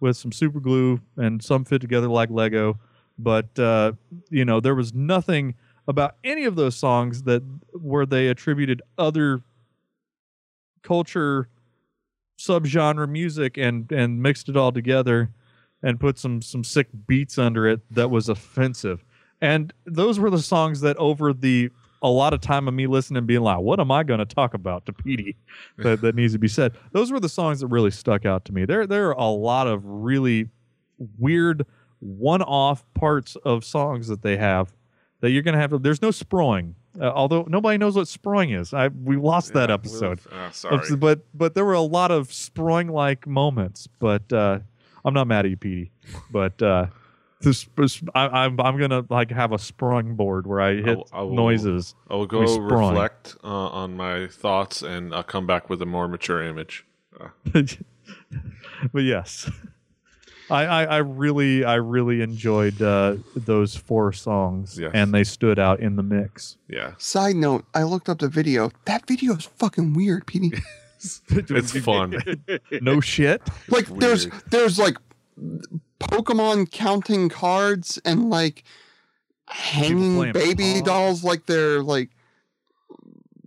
with 0.00 0.16
some 0.16 0.32
super 0.32 0.60
glue 0.60 1.00
and 1.16 1.42
some 1.42 1.64
fit 1.64 1.80
together 1.80 2.08
like 2.08 2.30
Lego. 2.30 2.78
But 3.18 3.58
uh, 3.58 3.92
you 4.30 4.44
know, 4.44 4.60
there 4.60 4.74
was 4.74 4.92
nothing 4.92 5.54
about 5.88 6.16
any 6.24 6.44
of 6.44 6.56
those 6.56 6.76
songs 6.76 7.22
that 7.22 7.42
where 7.72 8.06
they 8.06 8.28
attributed 8.28 8.82
other 8.98 9.42
culture 10.82 11.48
subgenre 12.38 13.08
music 13.08 13.56
and 13.56 13.90
and 13.90 14.22
mixed 14.22 14.48
it 14.48 14.56
all 14.56 14.72
together 14.72 15.30
and 15.82 16.00
put 16.00 16.18
some 16.18 16.42
some 16.42 16.64
sick 16.64 16.88
beats 17.06 17.38
under 17.38 17.66
it 17.66 17.80
that 17.90 18.10
was 18.10 18.28
offensive. 18.28 19.04
And 19.40 19.72
those 19.84 20.18
were 20.18 20.30
the 20.30 20.40
songs 20.42 20.80
that 20.80 20.96
over 20.96 21.32
the 21.32 21.70
a 22.02 22.10
lot 22.10 22.34
of 22.34 22.40
time 22.40 22.68
of 22.68 22.74
me 22.74 22.86
listening 22.86 23.18
and 23.18 23.26
being 23.26 23.40
like, 23.40 23.58
what 23.58 23.80
am 23.80 23.90
I 23.90 24.02
going 24.02 24.18
to 24.18 24.26
talk 24.26 24.54
about 24.54 24.86
to 24.86 24.92
Petey 24.92 25.36
that, 25.78 26.00
that 26.02 26.14
needs 26.14 26.32
to 26.34 26.38
be 26.38 26.48
said? 26.48 26.76
Those 26.92 27.10
were 27.10 27.20
the 27.20 27.28
songs 27.28 27.60
that 27.60 27.68
really 27.68 27.90
stuck 27.90 28.26
out 28.26 28.44
to 28.46 28.52
me. 28.52 28.64
There, 28.64 28.86
there 28.86 29.08
are 29.08 29.18
a 29.18 29.30
lot 29.30 29.66
of 29.66 29.82
really 29.84 30.48
weird 31.18 31.66
one 31.98 32.42
off 32.42 32.84
parts 32.94 33.36
of 33.36 33.64
songs 33.64 34.08
that 34.08 34.22
they 34.22 34.36
have 34.36 34.72
that 35.20 35.30
you're 35.30 35.42
going 35.42 35.54
to 35.54 35.60
have 35.60 35.70
to, 35.70 35.78
there's 35.78 36.02
no 36.02 36.08
sproing. 36.10 36.74
Uh, 37.00 37.04
although 37.10 37.44
nobody 37.48 37.76
knows 37.78 37.94
what 37.96 38.06
sproing 38.06 38.58
is. 38.58 38.72
I, 38.72 38.88
we 38.88 39.16
lost 39.16 39.52
that 39.52 39.70
episode. 39.70 40.20
uh, 40.32 40.50
sorry. 40.50 40.96
But, 40.96 41.20
but 41.34 41.54
there 41.54 41.64
were 41.64 41.74
a 41.74 41.80
lot 41.82 42.10
of 42.10 42.28
sproing 42.28 42.90
like 42.90 43.26
moments, 43.26 43.86
but, 43.98 44.32
uh, 44.32 44.60
I'm 45.04 45.14
not 45.14 45.26
mad 45.26 45.44
at 45.44 45.50
you, 45.50 45.56
Petey, 45.56 45.90
but, 46.30 46.60
uh, 46.62 46.86
this, 47.42 47.68
this- 47.76 48.02
I, 48.14 48.26
I'm 48.44 48.58
I'm 48.58 48.78
gonna 48.78 49.04
like 49.10 49.30
have 49.30 49.52
a 49.52 49.58
sprung 49.58 50.14
board 50.16 50.46
where 50.46 50.58
I 50.60 50.76
hit 50.76 50.96
will- 50.96 51.08
I 51.12 51.20
will- 51.20 51.34
noises. 51.34 51.94
I 52.08 52.14
will 52.14 52.24
go 52.26 52.40
reflect 52.40 53.36
uh, 53.44 53.46
on 53.46 53.94
my 53.94 54.26
thoughts 54.28 54.80
and 54.82 55.14
I'll 55.14 55.22
come 55.22 55.46
back 55.46 55.68
with 55.68 55.82
a 55.82 55.86
more 55.86 56.08
mature 56.08 56.42
image. 56.42 56.86
Uh, 57.20 57.28
but 58.92 59.02
yes, 59.02 59.50
I, 60.50 60.64
I, 60.64 60.84
I 60.84 60.96
really 60.98 61.64
I 61.64 61.74
really 61.74 62.20
enjoyed 62.22 62.80
uh, 62.80 63.16
those 63.34 63.74
four 63.76 64.12
songs, 64.12 64.78
Yes. 64.78 64.92
and 64.94 65.12
they 65.12 65.24
stood 65.24 65.58
out 65.58 65.80
in 65.80 65.96
the 65.96 66.02
mix. 66.02 66.56
yeah, 66.68 66.92
Side 66.98 67.36
note, 67.36 67.64
I 67.74 67.82
looked 67.82 68.08
up 68.08 68.18
the 68.20 68.28
video. 68.28 68.70
That 68.84 69.06
video 69.08 69.34
is 69.34 69.44
fucking 69.44 69.94
weird, 69.94 70.26
Petey. 70.26 70.52
it's 71.30 71.76
fun. 71.80 72.14
No 72.80 73.00
shit. 73.00 73.42
like 73.68 73.86
there's 73.98 74.28
weird. 74.28 74.42
there's 74.50 74.78
like 74.78 74.96
Pokemon 76.00 76.70
counting 76.70 77.28
cards 77.28 77.98
and 78.04 78.30
like 78.30 78.64
hanging 79.48 80.32
baby 80.32 80.74
Pong. 80.74 80.82
dolls 80.84 81.24
like 81.24 81.46
they're 81.46 81.82
like 81.82 82.10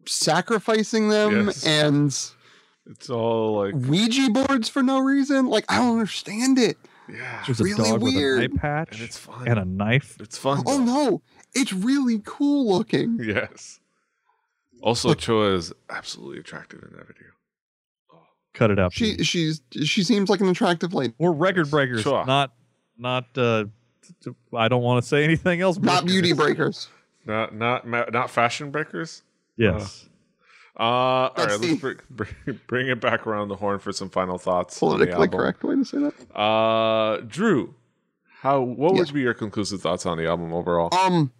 sacrificing 0.06 1.10
them 1.10 1.48
Yes. 1.48 1.66
and 1.66 2.08
It's 2.90 3.10
all 3.10 3.64
like 3.66 3.74
Ouija 3.76 4.30
boards 4.30 4.70
for 4.70 4.82
no 4.84 5.00
reason. 5.00 5.48
Like 5.48 5.66
I 5.70 5.78
don't 5.78 5.94
understand 5.94 6.58
it. 6.58 6.78
Yeah, 7.12 7.44
There's 7.46 7.60
really 7.60 7.72
a 7.88 7.92
dog 7.92 8.02
weird. 8.02 8.40
with 8.42 8.52
an 8.52 8.58
eye 8.58 8.62
patch 8.62 8.92
and 8.94 9.02
it's 9.02 9.18
fun. 9.18 9.48
and 9.48 9.60
a 9.60 9.66
knife. 9.66 10.18
it's 10.20 10.38
fun. 10.38 10.64
Oh 10.66 10.80
no, 10.80 11.22
it's 11.54 11.74
really 11.74 12.22
cool 12.26 12.72
looking. 12.78 13.20
Yes. 13.22 13.80
Also, 14.82 15.14
Choa 15.14 15.56
is 15.56 15.74
absolutely 15.90 16.40
attractive 16.40 16.82
in 16.84 16.96
that 16.98 17.08
video. 17.08 17.28
Cut 18.54 18.72
it 18.72 18.80
out. 18.80 18.94
She 18.94 19.12
Petey. 19.12 19.24
she's 19.24 19.62
she 19.84 20.04
seems 20.04 20.30
like 20.30 20.42
an 20.42 20.48
attractive 20.50 20.94
lady. 20.94 21.14
We're 21.18 21.32
record 21.32 21.70
breakers, 21.70 22.02
Sure. 22.02 22.26
not 22.26 22.54
not. 22.98 23.26
Uh, 23.38 23.66
t- 24.02 24.14
t- 24.24 24.32
I 24.58 24.68
don't 24.68 24.82
want 24.82 25.02
to 25.04 25.08
say 25.08 25.24
anything 25.24 25.62
else. 25.62 25.78
Not 25.78 26.06
beauty 26.06 26.34
breakers. 26.34 26.88
Not 27.26 27.54
not 27.56 27.88
not 27.88 28.30
fashion 28.30 28.72
breakers. 28.72 29.22
Yes. 29.56 30.09
Uh, 30.80 30.82
all 30.82 31.32
That's 31.36 31.52
right, 31.52 31.62
the- 31.62 31.68
let's 31.68 31.82
bring, 31.82 31.98
bring, 32.46 32.60
bring 32.68 32.88
it 32.88 33.02
back 33.02 33.28
around 33.28 33.50
the 33.50 33.58
horn 33.58 33.80
for 33.80 33.92
some 33.92 34.10
final 34.10 34.38
thoughts. 34.38 34.80
Politically 34.80 35.28
correct 35.28 35.64
way 35.64 35.76
to 35.76 35.84
say 35.84 35.98
that. 35.98 36.36
Uh, 36.40 37.18
Drew, 37.28 37.76
how 38.42 38.62
what 38.62 38.96
Yes. 38.96 39.08
would 39.08 39.16
be 39.16 39.22
your 39.22 39.34
conclusive 39.34 39.82
thoughts 39.82 40.06
on 40.06 40.18
the 40.18 40.26
album 40.28 40.54
overall? 40.54 40.88
Um, 40.94 41.32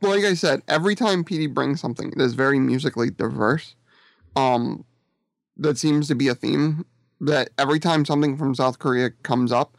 like 0.00 0.24
I 0.24 0.34
said, 0.34 0.62
every 0.68 0.94
time 0.94 1.24
PD 1.24 1.52
brings 1.52 1.80
something 1.80 2.10
that 2.10 2.20
is 2.22 2.34
very 2.34 2.58
musically 2.60 3.10
diverse, 3.10 3.74
um, 4.36 4.84
that 5.56 5.78
seems 5.78 6.08
to 6.08 6.14
be 6.14 6.28
a 6.28 6.34
theme. 6.34 6.84
That 7.20 7.48
every 7.58 7.80
time 7.80 8.04
something 8.04 8.36
from 8.36 8.54
South 8.54 8.78
Korea 8.78 9.10
comes 9.22 9.50
up, 9.50 9.76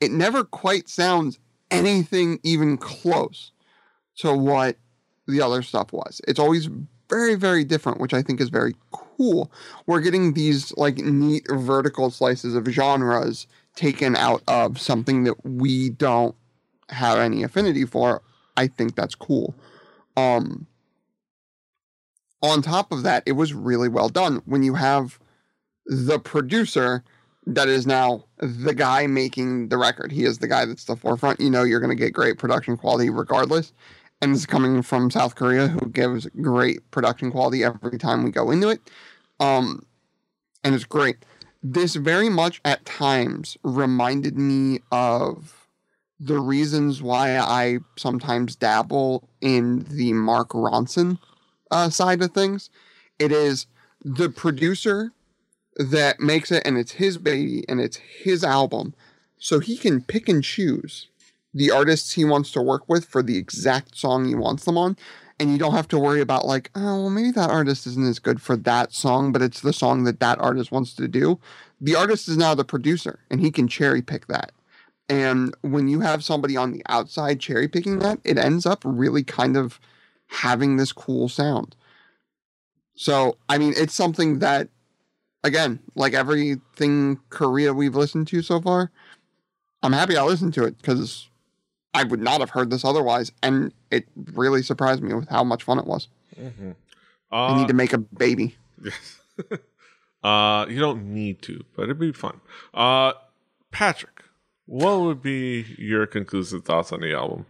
it 0.00 0.10
never 0.10 0.42
quite 0.42 0.88
sounds 0.88 1.38
anything 1.70 2.40
even 2.42 2.78
close 2.78 3.52
to 4.16 4.32
what 4.32 4.76
the 5.28 5.40
other 5.42 5.62
stuff 5.62 5.92
was. 5.92 6.20
It's 6.26 6.40
always 6.40 6.68
very, 7.08 7.36
very 7.36 7.64
different, 7.64 8.00
which 8.00 8.14
I 8.14 8.22
think 8.22 8.40
is 8.40 8.48
very 8.48 8.74
cool. 8.90 9.52
We're 9.86 10.00
getting 10.00 10.34
these 10.34 10.76
like 10.76 10.96
neat 10.98 11.46
vertical 11.48 12.10
slices 12.10 12.54
of 12.54 12.66
genres 12.66 13.46
taken 13.76 14.16
out 14.16 14.42
of 14.48 14.80
something 14.80 15.24
that 15.24 15.44
we 15.44 15.90
don't 15.90 16.34
have 16.88 17.18
any 17.18 17.42
affinity 17.42 17.84
for. 17.84 18.22
I 18.56 18.66
think 18.66 18.96
that's 18.96 19.14
cool. 19.14 19.54
Um, 20.16 20.66
on 22.42 22.62
top 22.62 22.90
of 22.92 23.02
that, 23.04 23.22
it 23.26 23.32
was 23.32 23.52
really 23.52 23.88
well 23.88 24.08
done 24.08 24.42
when 24.46 24.62
you 24.62 24.74
have 24.74 25.18
the 25.86 26.18
producer 26.18 27.04
that 27.46 27.68
is 27.68 27.86
now 27.86 28.24
the 28.38 28.74
guy 28.74 29.06
making 29.06 29.68
the 29.68 29.78
record. 29.78 30.12
He 30.12 30.24
is 30.24 30.38
the 30.38 30.48
guy 30.48 30.64
that's 30.66 30.84
the 30.84 30.96
forefront. 30.96 31.40
You 31.40 31.50
know, 31.50 31.62
you're 31.62 31.80
going 31.80 31.96
to 31.96 32.02
get 32.02 32.12
great 32.12 32.38
production 32.38 32.76
quality 32.76 33.10
regardless. 33.10 33.72
And 34.20 34.34
it's 34.34 34.46
coming 34.46 34.82
from 34.82 35.10
South 35.10 35.36
Korea, 35.36 35.68
who 35.68 35.88
gives 35.90 36.26
great 36.40 36.90
production 36.90 37.30
quality 37.30 37.62
every 37.62 37.98
time 37.98 38.24
we 38.24 38.30
go 38.30 38.50
into 38.50 38.68
it. 38.68 38.80
Um, 39.38 39.86
and 40.64 40.74
it's 40.74 40.84
great. 40.84 41.18
This 41.62 41.94
very 41.94 42.28
much 42.28 42.60
at 42.64 42.84
times 42.84 43.56
reminded 43.62 44.36
me 44.36 44.80
of 44.90 45.68
the 46.20 46.40
reasons 46.40 47.00
why 47.00 47.38
I 47.38 47.78
sometimes 47.96 48.56
dabble 48.56 49.28
in 49.40 49.86
the 49.88 50.12
Mark 50.12 50.48
Ronson 50.50 51.18
uh, 51.70 51.90
side 51.90 52.22
of 52.22 52.32
things. 52.32 52.70
It 53.18 53.30
is 53.30 53.66
the 54.04 54.28
producer 54.28 55.12
that 55.76 56.18
makes 56.18 56.50
it, 56.50 56.62
and 56.66 56.76
it's 56.76 56.92
his 56.92 57.18
baby, 57.18 57.64
and 57.68 57.80
it's 57.80 57.96
his 57.96 58.42
album, 58.42 58.94
so 59.38 59.60
he 59.60 59.76
can 59.76 60.02
pick 60.02 60.28
and 60.28 60.42
choose 60.42 61.08
the 61.54 61.70
artists 61.70 62.12
he 62.12 62.24
wants 62.24 62.50
to 62.52 62.62
work 62.62 62.88
with 62.88 63.04
for 63.04 63.22
the 63.22 63.38
exact 63.38 63.96
song 63.96 64.26
he 64.26 64.34
wants 64.34 64.64
them 64.64 64.78
on. 64.78 64.96
And 65.40 65.52
you 65.52 65.58
don't 65.58 65.74
have 65.74 65.86
to 65.88 66.00
worry 66.00 66.20
about, 66.20 66.46
like, 66.46 66.68
oh, 66.74 67.02
well, 67.02 67.10
maybe 67.10 67.30
that 67.30 67.50
artist 67.50 67.86
isn't 67.86 68.08
as 68.08 68.18
good 68.18 68.42
for 68.42 68.56
that 68.56 68.92
song, 68.92 69.30
but 69.30 69.40
it's 69.40 69.60
the 69.60 69.72
song 69.72 70.02
that 70.02 70.18
that 70.18 70.40
artist 70.40 70.72
wants 70.72 70.94
to 70.94 71.06
do. 71.06 71.38
The 71.80 71.94
artist 71.94 72.28
is 72.28 72.36
now 72.36 72.56
the 72.56 72.64
producer, 72.64 73.20
and 73.30 73.40
he 73.40 73.52
can 73.52 73.68
cherry 73.68 74.02
pick 74.02 74.26
that. 74.26 74.50
And 75.08 75.54
when 75.62 75.86
you 75.86 76.00
have 76.00 76.24
somebody 76.24 76.56
on 76.56 76.72
the 76.72 76.82
outside 76.88 77.38
cherry 77.38 77.68
picking 77.68 78.00
that, 78.00 78.18
it 78.24 78.36
ends 78.36 78.66
up 78.66 78.82
really 78.84 79.22
kind 79.22 79.56
of 79.56 79.78
having 80.26 80.76
this 80.76 80.92
cool 80.92 81.28
sound. 81.28 81.76
So, 82.96 83.36
I 83.48 83.58
mean, 83.58 83.74
it's 83.76 83.94
something 83.94 84.40
that, 84.40 84.68
again, 85.44 85.78
like 85.94 86.14
everything 86.14 87.20
Korea 87.30 87.72
we've 87.72 87.94
listened 87.94 88.26
to 88.28 88.42
so 88.42 88.60
far, 88.60 88.90
I'm 89.84 89.92
happy 89.92 90.16
I 90.16 90.24
listened 90.24 90.52
to 90.54 90.64
it 90.64 90.76
because 90.78 91.28
I 91.94 92.04
would 92.04 92.20
not 92.20 92.40
have 92.40 92.50
heard 92.50 92.70
this 92.70 92.84
otherwise. 92.84 93.32
And 93.42 93.72
it 93.90 94.06
really 94.34 94.62
surprised 94.62 95.02
me 95.02 95.14
with 95.14 95.28
how 95.28 95.42
much 95.44 95.62
fun 95.64 95.78
it 95.78 95.86
was. 95.86 96.08
I 96.38 96.74
Uh, 97.30 97.58
need 97.58 97.68
to 97.68 97.74
make 97.74 97.92
a 97.92 97.98
baby. 97.98 98.56
Yes. 98.82 99.20
uh, 100.22 100.66
you 100.68 100.78
don't 100.78 101.12
need 101.14 101.42
to, 101.42 101.64
but 101.76 101.84
it'd 101.84 101.98
be 101.98 102.12
fun. 102.12 102.40
Uh, 102.74 103.12
Patrick, 103.70 104.22
what 104.66 105.00
would 105.00 105.22
be 105.22 105.66
your 105.78 106.06
conclusive 106.06 106.64
thoughts 106.64 106.92
on 106.92 107.00
the 107.00 107.12
album? 107.14 107.46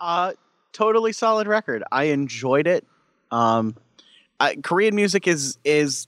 Uh, 0.00 0.32
totally 0.72 1.12
solid 1.12 1.46
record. 1.46 1.82
I 1.90 2.04
enjoyed 2.04 2.66
it. 2.66 2.86
Um, 3.30 3.76
I, 4.40 4.56
Korean 4.56 4.94
music 4.94 5.26
is 5.26 5.58
is 5.64 6.06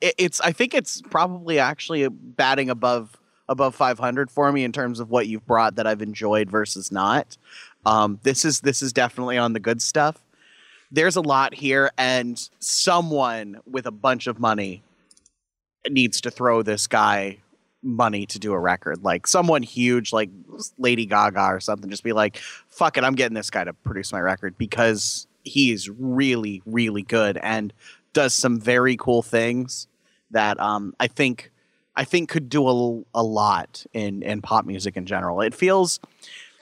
it, 0.00 0.14
it's 0.18 0.40
I 0.40 0.52
think 0.52 0.74
it's 0.74 1.00
probably 1.02 1.58
actually 1.58 2.06
batting 2.08 2.68
above 2.70 3.16
above 3.52 3.74
500 3.74 4.30
for 4.30 4.50
me 4.50 4.64
in 4.64 4.72
terms 4.72 4.98
of 4.98 5.10
what 5.10 5.28
you've 5.28 5.46
brought 5.46 5.76
that 5.76 5.86
I've 5.86 6.02
enjoyed 6.02 6.50
versus 6.50 6.90
not. 6.90 7.36
Um, 7.86 8.18
this 8.22 8.44
is 8.44 8.60
this 8.60 8.82
is 8.82 8.92
definitely 8.92 9.38
on 9.38 9.52
the 9.52 9.60
good 9.60 9.80
stuff. 9.80 10.22
There's 10.90 11.16
a 11.16 11.20
lot 11.20 11.54
here, 11.54 11.90
and 11.96 12.38
someone 12.58 13.60
with 13.64 13.86
a 13.86 13.90
bunch 13.90 14.26
of 14.26 14.38
money 14.38 14.82
needs 15.88 16.20
to 16.22 16.30
throw 16.30 16.62
this 16.62 16.86
guy 16.86 17.38
money 17.82 18.26
to 18.26 18.38
do 18.38 18.52
a 18.52 18.58
record. 18.58 19.02
Like 19.02 19.26
someone 19.26 19.62
huge, 19.62 20.12
like 20.12 20.30
Lady 20.78 21.06
Gaga 21.06 21.46
or 21.46 21.60
something, 21.60 21.90
just 21.90 22.04
be 22.04 22.12
like, 22.12 22.36
"Fuck 22.68 22.98
it, 22.98 23.04
I'm 23.04 23.14
getting 23.14 23.34
this 23.34 23.50
guy 23.50 23.64
to 23.64 23.72
produce 23.72 24.12
my 24.12 24.20
record 24.20 24.56
because 24.58 25.26
he's 25.44 25.88
really, 25.88 26.62
really 26.66 27.02
good 27.02 27.36
and 27.38 27.72
does 28.12 28.34
some 28.34 28.60
very 28.60 28.96
cool 28.96 29.22
things 29.22 29.88
that 30.30 30.60
um, 30.60 30.94
I 31.00 31.06
think 31.06 31.50
I 31.94 32.04
think 32.04 32.28
could 32.28 32.48
do 32.48 32.66
a, 32.68 33.02
a 33.14 33.22
lot 33.22 33.84
in 33.92 34.22
in 34.22 34.42
pop 34.42 34.64
music 34.64 34.96
in 34.96 35.06
general. 35.06 35.40
It 35.40 35.54
feels 35.54 36.00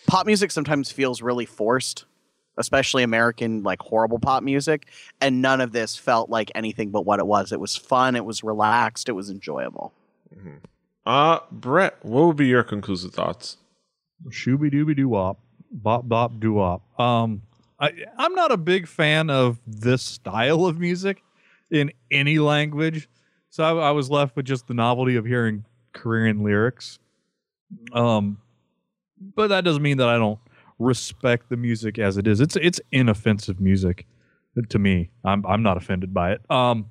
pop 0.07 0.27
music 0.27 0.51
sometimes 0.51 0.91
feels 0.91 1.23
really 1.23 1.47
forced, 1.47 2.05
especially 2.57 3.03
American 3.03 3.63
like 3.63 3.81
horrible 3.81 4.19
pop 4.19 4.43
music, 4.43 4.89
and 5.21 5.41
none 5.41 5.61
of 5.61 5.73
this 5.73 5.97
felt 5.97 6.31
like 6.31 6.51
anything 6.55 6.91
but 6.91 7.05
what 7.05 7.21
it 7.21 7.27
was. 7.27 7.53
It 7.53 7.61
was 7.61 7.77
fun, 7.77 8.17
it 8.17 8.25
was 8.25 8.43
relaxed, 8.43 9.09
it 9.09 9.13
was 9.13 9.31
enjoyable. 9.31 9.93
Mm-hmm. 10.37 10.57
Uh, 11.07 11.41
Brett, 11.51 11.97
what 12.03 12.27
would 12.27 12.37
be 12.37 12.47
your 12.47 12.63
conclusive 12.63 13.13
thoughts? 13.13 13.57
Shooby 14.29 14.73
dooby 14.73 14.97
doo 14.97 15.09
wop, 15.09 15.39
bop 15.71 16.09
bop 16.09 16.39
doo 16.39 16.55
wop. 16.55 16.83
Um, 17.01 17.43
I 17.79 17.93
I'm 18.19 18.35
not 18.35 18.53
a 18.53 18.57
big 18.57 18.87
fan 18.87 19.31
of 19.31 19.59
this 19.67 20.03
style 20.03 20.67
of 20.67 20.79
music 20.79 21.23
in 21.71 21.93
any 22.11 22.39
language, 22.39 23.09
so 23.51 23.65
I, 23.65 23.89
I 23.89 23.91
was 23.91 24.11
left 24.11 24.37
with 24.37 24.47
just 24.47 24.67
the 24.67 24.75
novelty 24.75 25.17
of 25.17 25.27
hearing 25.27 25.65
Korean 25.93 26.43
lyrics. 26.43 26.99
Um, 27.93 28.39
but 29.35 29.49
that 29.49 29.65
doesn't 29.65 29.83
mean 29.83 29.99
that 29.99 30.09
I 30.09 30.17
don't 30.17 30.39
respect 30.79 31.51
the 31.51 31.57
music 31.57 31.99
as 31.99 32.17
it 32.17 32.27
is. 32.27 32.41
It's 32.41 32.57
it's 32.57 32.81
inoffensive 32.91 33.61
music 33.61 34.07
to 34.69 34.79
me. 34.79 35.11
I'm 35.25 35.45
I'm 35.47 35.63
not 35.63 35.77
offended 35.77 36.15
by 36.15 36.33
it. 36.33 36.51
Um, 36.51 36.91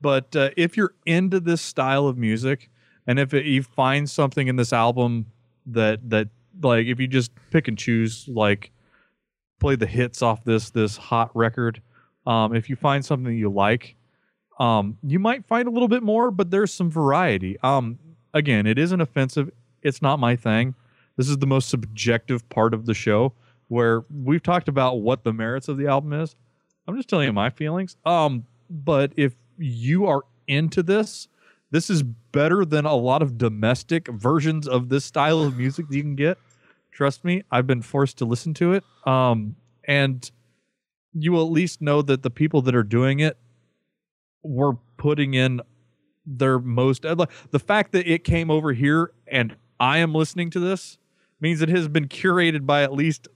but 0.00 0.34
uh, 0.36 0.50
if 0.56 0.76
you're 0.76 0.94
into 1.06 1.40
this 1.40 1.62
style 1.62 2.06
of 2.06 2.16
music, 2.16 2.70
and 3.06 3.18
if 3.18 3.34
it, 3.34 3.46
you 3.46 3.62
find 3.62 4.08
something 4.08 4.48
in 4.48 4.56
this 4.56 4.72
album 4.72 5.26
that 5.66 6.08
that 6.10 6.28
like 6.62 6.86
if 6.86 7.00
you 7.00 7.06
just 7.06 7.32
pick 7.50 7.68
and 7.68 7.78
choose 7.78 8.26
like 8.28 8.70
play 9.58 9.76
the 9.76 9.86
hits 9.86 10.22
off 10.22 10.44
this 10.44 10.70
this 10.70 10.96
hot 10.96 11.30
record, 11.34 11.82
um, 12.26 12.54
if 12.54 12.68
you 12.68 12.76
find 12.76 13.04
something 13.04 13.36
you 13.36 13.50
like, 13.50 13.96
um, 14.60 14.98
you 15.02 15.18
might 15.18 15.46
find 15.46 15.66
a 15.66 15.70
little 15.70 15.88
bit 15.88 16.02
more, 16.02 16.30
but 16.30 16.50
there's 16.50 16.72
some 16.72 16.90
variety. 16.90 17.58
Um, 17.62 17.98
again, 18.34 18.66
it 18.66 18.78
isn't 18.78 19.00
offensive. 19.00 19.50
It's 19.82 20.02
not 20.02 20.20
my 20.20 20.36
thing. 20.36 20.74
This 21.16 21.30
is 21.30 21.38
the 21.38 21.46
most 21.46 21.70
subjective 21.70 22.46
part 22.50 22.74
of 22.74 22.84
the 22.84 22.92
show 22.94 23.32
where 23.68 24.04
we've 24.10 24.42
talked 24.42 24.68
about 24.68 25.00
what 25.00 25.24
the 25.24 25.32
merits 25.32 25.68
of 25.68 25.78
the 25.78 25.86
album 25.86 26.12
is. 26.12 26.36
I'm 26.86 26.96
just 26.96 27.08
telling 27.08 27.26
you 27.26 27.32
my 27.32 27.48
feelings. 27.48 27.96
Um, 28.04 28.46
but 28.68 29.12
if 29.16 29.34
you 29.56 30.06
are 30.06 30.22
into 30.46 30.82
this, 30.82 31.28
this 31.70 31.88
is 31.88 32.02
better 32.02 32.64
than 32.64 32.84
a 32.84 32.94
lot 32.94 33.22
of 33.22 33.38
domestic 33.38 34.08
versions 34.08 34.68
of 34.68 34.88
this 34.88 35.04
style 35.04 35.40
of 35.40 35.56
music 35.56 35.88
that 35.88 35.96
you 35.96 36.02
can 36.02 36.16
get. 36.16 36.36
Trust 36.90 37.24
me, 37.24 37.44
I've 37.50 37.66
been 37.66 37.82
forced 37.82 38.18
to 38.18 38.24
listen 38.24 38.52
to 38.54 38.74
it. 38.74 38.84
Um, 39.06 39.56
and 39.84 40.30
you 41.14 41.32
will 41.32 41.46
at 41.46 41.52
least 41.52 41.80
know 41.80 42.02
that 42.02 42.22
the 42.22 42.30
people 42.30 42.60
that 42.62 42.74
are 42.74 42.82
doing 42.82 43.20
it 43.20 43.38
were 44.42 44.74
putting 44.96 45.34
in 45.34 45.60
their 46.26 46.58
most. 46.58 47.04
uh, 47.04 47.26
The 47.50 47.58
fact 47.58 47.92
that 47.92 48.06
it 48.06 48.24
came 48.24 48.50
over 48.50 48.72
here 48.72 49.12
and 49.26 49.56
I 49.78 49.98
am 49.98 50.14
listening 50.14 50.50
to 50.50 50.60
this 50.60 50.98
means 51.40 51.62
it 51.62 51.70
has 51.70 51.88
been 51.88 52.06
curated 52.06 52.66
by 52.66 52.82
at 52.82 52.92
least 52.92 53.28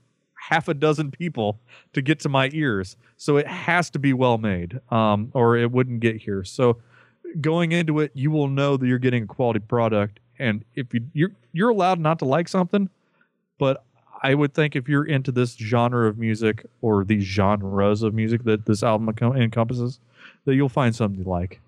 half 0.50 0.68
a 0.68 0.74
dozen 0.74 1.10
people 1.10 1.58
to 1.94 2.02
get 2.02 2.20
to 2.20 2.28
my 2.28 2.50
ears. 2.52 2.96
So 3.16 3.38
it 3.38 3.46
has 3.46 3.88
to 3.90 3.98
be 3.98 4.12
well 4.12 4.36
made, 4.36 4.78
um, 4.90 5.30
or 5.32 5.56
it 5.56 5.72
wouldn't 5.72 6.00
get 6.00 6.16
here. 6.16 6.44
So 6.44 6.78
going 7.40 7.72
into 7.72 8.00
it, 8.00 8.10
you 8.14 8.30
will 8.30 8.48
know 8.48 8.76
that 8.76 8.86
you're 8.86 8.98
getting 8.98 9.24
a 9.24 9.26
quality 9.26 9.60
product. 9.60 10.20
And 10.38 10.64
if 10.74 10.92
you 10.92 11.06
you're 11.14 11.32
you're 11.52 11.70
allowed 11.70 11.98
not 11.98 12.18
to 12.18 12.24
like 12.26 12.48
something, 12.48 12.90
but 13.58 13.84
I 14.22 14.34
would 14.34 14.52
think 14.54 14.74
if 14.76 14.88
you're 14.88 15.04
into 15.04 15.32
this 15.32 15.54
genre 15.54 16.08
of 16.08 16.18
music 16.18 16.66
or 16.82 17.04
these 17.04 17.24
genres 17.24 18.02
of 18.02 18.14
music 18.14 18.44
that 18.44 18.66
this 18.66 18.82
album 18.82 19.08
encompasses, 19.36 20.00
that 20.44 20.54
you'll 20.54 20.68
find 20.68 20.94
something 20.94 21.18
you 21.24 21.30
like. 21.30 21.61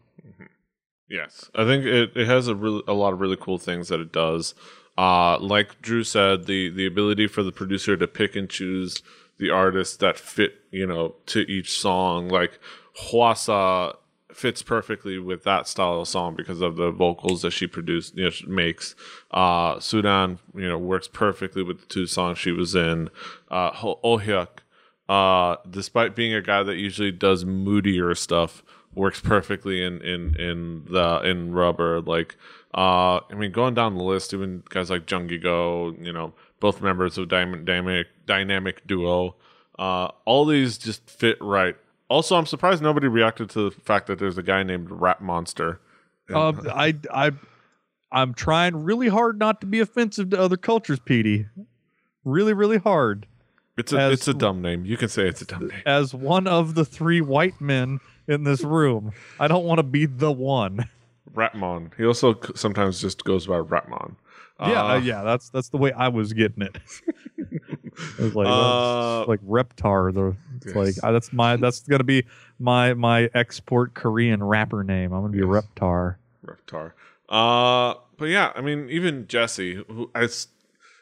Yes, 1.09 1.51
I 1.55 1.65
think 1.65 1.85
it, 1.85 2.17
it 2.17 2.27
has 2.27 2.49
a 2.49 2.55
really 2.57 2.83
a 2.89 2.93
lot 2.93 3.13
of 3.13 3.21
really 3.21 3.37
cool 3.41 3.59
things 3.59 3.89
that 3.89 4.01
it 4.01 4.13
does. 4.13 4.55
Uh, 4.99 5.39
like 5.39 5.81
Drew 5.81 6.03
said, 6.03 6.47
the 6.47 6.69
the 6.69 6.87
ability 6.87 7.29
for 7.29 7.43
the 7.45 7.53
producer 7.53 7.97
to 7.97 8.07
pick 8.09 8.35
and 8.35 8.51
choose 8.51 9.03
the 9.39 9.51
artists 9.51 9.97
that 9.99 10.19
fit, 10.19 10.55
you 10.71 10.87
know, 10.87 11.15
to 11.27 11.41
each 11.51 11.79
song. 11.79 12.29
Like 12.29 12.59
Hwasa 13.13 13.97
fits 14.33 14.63
perfectly 14.63 15.19
with 15.19 15.45
that 15.45 15.69
style 15.69 16.01
of 16.01 16.09
song 16.09 16.35
because 16.35 16.61
of 16.61 16.77
the 16.77 16.91
vocals 16.91 17.43
that 17.43 17.53
she 17.53 17.67
produced, 17.69 18.17
you 18.17 18.25
know, 18.25 18.31
makes. 18.49 18.95
Uh, 19.31 19.79
Sudan, 19.79 20.41
you 20.55 20.69
know, 20.69 20.77
works 20.79 21.09
perfectly 21.09 21.63
with 21.63 21.81
the 21.81 21.87
two 21.87 22.07
songs 22.07 22.39
she 22.39 22.51
was 22.51 22.75
in. 22.75 23.11
Uh, 23.49 23.71
Ho- 23.71 24.01
Oh 24.03 24.19
Hyuk, 24.19 24.49
uh, 25.09 25.57
despite 25.69 26.17
being 26.17 26.35
a 26.35 26.43
guy 26.43 26.63
that 26.63 26.77
usually 26.77 27.13
does 27.13 27.45
moodier 27.45 28.15
stuff, 28.15 28.63
works 28.95 29.21
perfectly 29.21 29.85
in 29.85 30.01
in 30.03 30.35
in 30.41 30.85
the 30.91 31.21
in 31.25 31.53
rubber. 31.53 32.01
Like, 32.01 32.37
uh, 32.75 33.21
I 33.31 33.35
mean, 33.35 33.53
going 33.53 33.75
down 33.75 33.97
the 33.97 34.03
list, 34.03 34.35
even 34.35 34.63
guys 34.69 34.91
like 34.91 35.07
Jungi 35.07 35.41
Go, 35.41 35.95
you 36.01 36.13
know, 36.13 36.33
both 36.61 36.81
members 36.83 37.19
of 37.19 37.29
Dynamic 37.29 37.65
Dynamic, 37.65 38.07
dynamic 38.27 38.87
Duo. 38.87 39.37
Uh, 39.79 40.09
all 40.25 40.47
these 40.47 40.79
just 40.79 41.09
fit 41.09 41.37
right. 41.41 41.77
Also, 42.09 42.37
I'm 42.37 42.47
surprised 42.47 42.83
nobody 42.83 43.09
reacted 43.09 43.51
to 43.51 43.71
the 43.71 43.81
fact 43.83 44.07
that 44.07 44.19
there's 44.19 44.39
a 44.39 44.43
guy 44.43 44.63
named 44.63 44.91
Rap 44.91 45.21
Monster. 45.21 45.81
Um, 46.33 46.67
I 46.75 46.97
I 47.13 47.33
I'm 48.11 48.35
trying 48.35 48.85
really 48.85 49.09
hard 49.09 49.39
not 49.39 49.61
to 49.61 49.67
be 49.67 49.81
offensive 49.81 50.31
to 50.31 50.41
other 50.41 50.57
cultures, 50.57 50.99
Petey. 50.99 51.47
Really, 52.25 52.53
really 52.53 52.79
hard. 52.79 53.27
It's 53.77 53.93
a 53.93 53.99
As- 53.99 54.13
it's 54.15 54.29
a 54.29 54.35
dumb 54.35 54.63
name. 54.63 54.85
You 54.85 54.97
can 54.97 55.09
say 55.09 55.29
it's 55.29 55.43
a 55.43 55.47
dumb 55.47 55.69
name. 55.69 55.83
As 55.85 56.15
one 56.15 56.47
of 56.47 56.75
the 56.75 56.85
three 56.85 57.21
white 57.21 57.61
men 57.61 58.01
in 58.27 58.45
this 58.45 58.63
room, 58.65 59.13
I 59.39 59.49
don't 59.49 59.65
want 59.65 59.79
to 59.79 59.83
be 59.83 60.07
the 60.07 60.33
one. 60.33 60.89
Rapmon. 61.35 61.91
He 61.97 62.05
also 62.07 62.39
sometimes 62.55 63.01
just 63.01 63.25
goes 63.25 63.47
by 63.47 63.59
Rapmon. 63.59 64.15
yeah, 64.61 64.83
Uh, 64.83 64.95
uh, 64.95 64.99
yeah, 64.99 65.23
that's 65.23 65.51
that's 65.51 65.69
the 65.69 65.77
way 65.77 65.93
I 65.93 66.09
was 66.09 66.33
getting 66.33 66.63
it. 66.63 66.79
it 67.37 68.19
was 68.19 68.35
like 68.35 68.47
Uh, 68.47 69.27
like 69.27 69.41
Reptar. 69.43 70.15
The 70.15 70.37
yes. 70.65 70.75
like 70.75 70.95
uh, 71.03 71.13
that's 71.13 71.33
my 71.33 71.57
that's 71.57 71.81
gonna 71.81 72.05
be 72.05 72.25
my 72.59 72.95
my 72.95 73.29
export 73.35 73.93
Korean 73.95 74.43
rapper 74.43 74.83
name. 74.85 75.13
I'm 75.13 75.21
gonna 75.21 75.33
be 75.33 75.39
Yes. 75.39 75.47
Reptar. 75.49 76.17
Reptar. 76.47 76.93
Uh, 77.29 77.95
but 78.17 78.27
yeah, 78.27 78.53
I 78.55 78.61
mean, 78.63 78.89
even 78.89 79.27
Jessi, 79.27 79.85
who 79.89 80.11
I, 80.15 80.29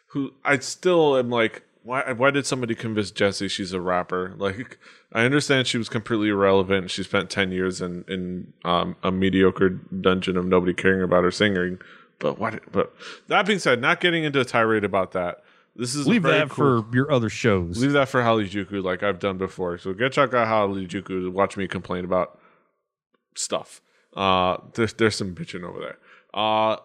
who 0.08 0.32
I 0.44 0.58
still 0.58 1.16
am 1.16 1.28
like, 1.30 1.62
why? 1.84 2.12
Why 2.12 2.30
did 2.30 2.46
somebody 2.46 2.74
convince 2.74 3.12
Jessi 3.12 3.48
she's 3.48 3.72
a 3.72 3.80
rapper? 3.80 4.34
Like, 4.36 4.78
I 5.12 5.24
understand 5.24 5.66
she 5.66 5.78
was 5.78 5.88
completely 5.88 6.30
irrelevant. 6.30 6.90
She 6.90 7.02
spent 7.02 7.30
ten 7.30 7.52
years 7.52 7.80
in 7.80 8.04
in 8.08 8.52
um, 8.64 8.96
a 9.02 9.12
mediocre 9.12 9.68
dungeon 9.68 10.36
of 10.36 10.46
nobody 10.46 10.74
caring 10.74 11.02
about 11.02 11.22
her 11.24 11.30
singing. 11.30 11.78
But 12.18 12.38
what? 12.38 12.60
But 12.72 12.94
that 13.28 13.46
being 13.46 13.58
said, 13.58 13.80
not 13.80 14.00
getting 14.00 14.24
into 14.24 14.40
a 14.40 14.44
tirade 14.44 14.84
about 14.84 15.12
that. 15.12 15.44
This 15.76 15.94
is 15.94 16.06
Leave 16.06 16.22
that 16.22 16.48
cool- 16.50 16.82
for 16.84 16.96
your 16.96 17.10
other 17.12 17.28
shows. 17.28 17.80
Leave 17.82 17.92
that 17.92 18.08
for 18.08 18.22
Halijuku, 18.22 18.82
like 18.82 19.02
I've 19.02 19.18
done 19.18 19.38
before. 19.38 19.76
So 19.78 19.92
get 19.92 20.12
check 20.12 20.32
out 20.32 20.46
Halijuku 20.46 21.06
to 21.06 21.30
watch 21.30 21.56
me 21.56 21.66
complain 21.68 22.04
about 22.04 22.38
stuff. 23.34 23.80
Uh, 24.16 24.56
there's 24.74 24.92
there's 24.94 25.16
some 25.16 25.34
bitching 25.34 25.64
over 25.64 25.80
there. 25.80 25.98
Uh, 26.32 26.76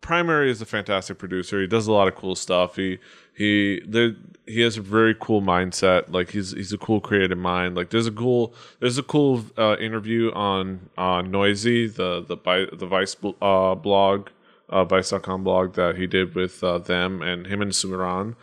Primary 0.00 0.50
is 0.50 0.62
a 0.62 0.66
fantastic 0.66 1.18
producer. 1.18 1.60
He 1.60 1.66
does 1.66 1.86
a 1.86 1.92
lot 1.92 2.08
of 2.08 2.14
cool 2.14 2.34
stuff. 2.34 2.76
He 2.76 2.98
he 3.34 3.82
there 3.86 4.16
he 4.46 4.60
has 4.60 4.78
a 4.78 4.82
very 4.82 5.14
cool 5.18 5.42
mindset. 5.42 6.10
Like 6.12 6.30
he's 6.30 6.52
he's 6.52 6.72
a 6.72 6.78
cool 6.78 7.00
creative 7.00 7.38
mind. 7.38 7.76
Like 7.76 7.90
there's 7.90 8.06
a 8.06 8.12
cool 8.12 8.54
there's 8.80 8.98
a 8.98 9.02
cool 9.02 9.44
uh, 9.58 9.76
interview 9.78 10.32
on 10.32 10.88
uh, 10.96 11.22
Noisey 11.22 11.94
the 11.94 12.22
the 12.22 12.36
the 12.76 12.86
Vice 12.86 13.16
uh, 13.42 13.74
blog 13.74 14.28
uh, 14.70 14.84
Vice.com 14.84 15.44
blog 15.44 15.74
that 15.74 15.96
he 15.96 16.06
did 16.06 16.34
with 16.34 16.62
uh, 16.64 16.78
them 16.78 17.22
and 17.22 17.46
him 17.46 17.60
and 17.60 17.72
Sumiran. 17.72 18.36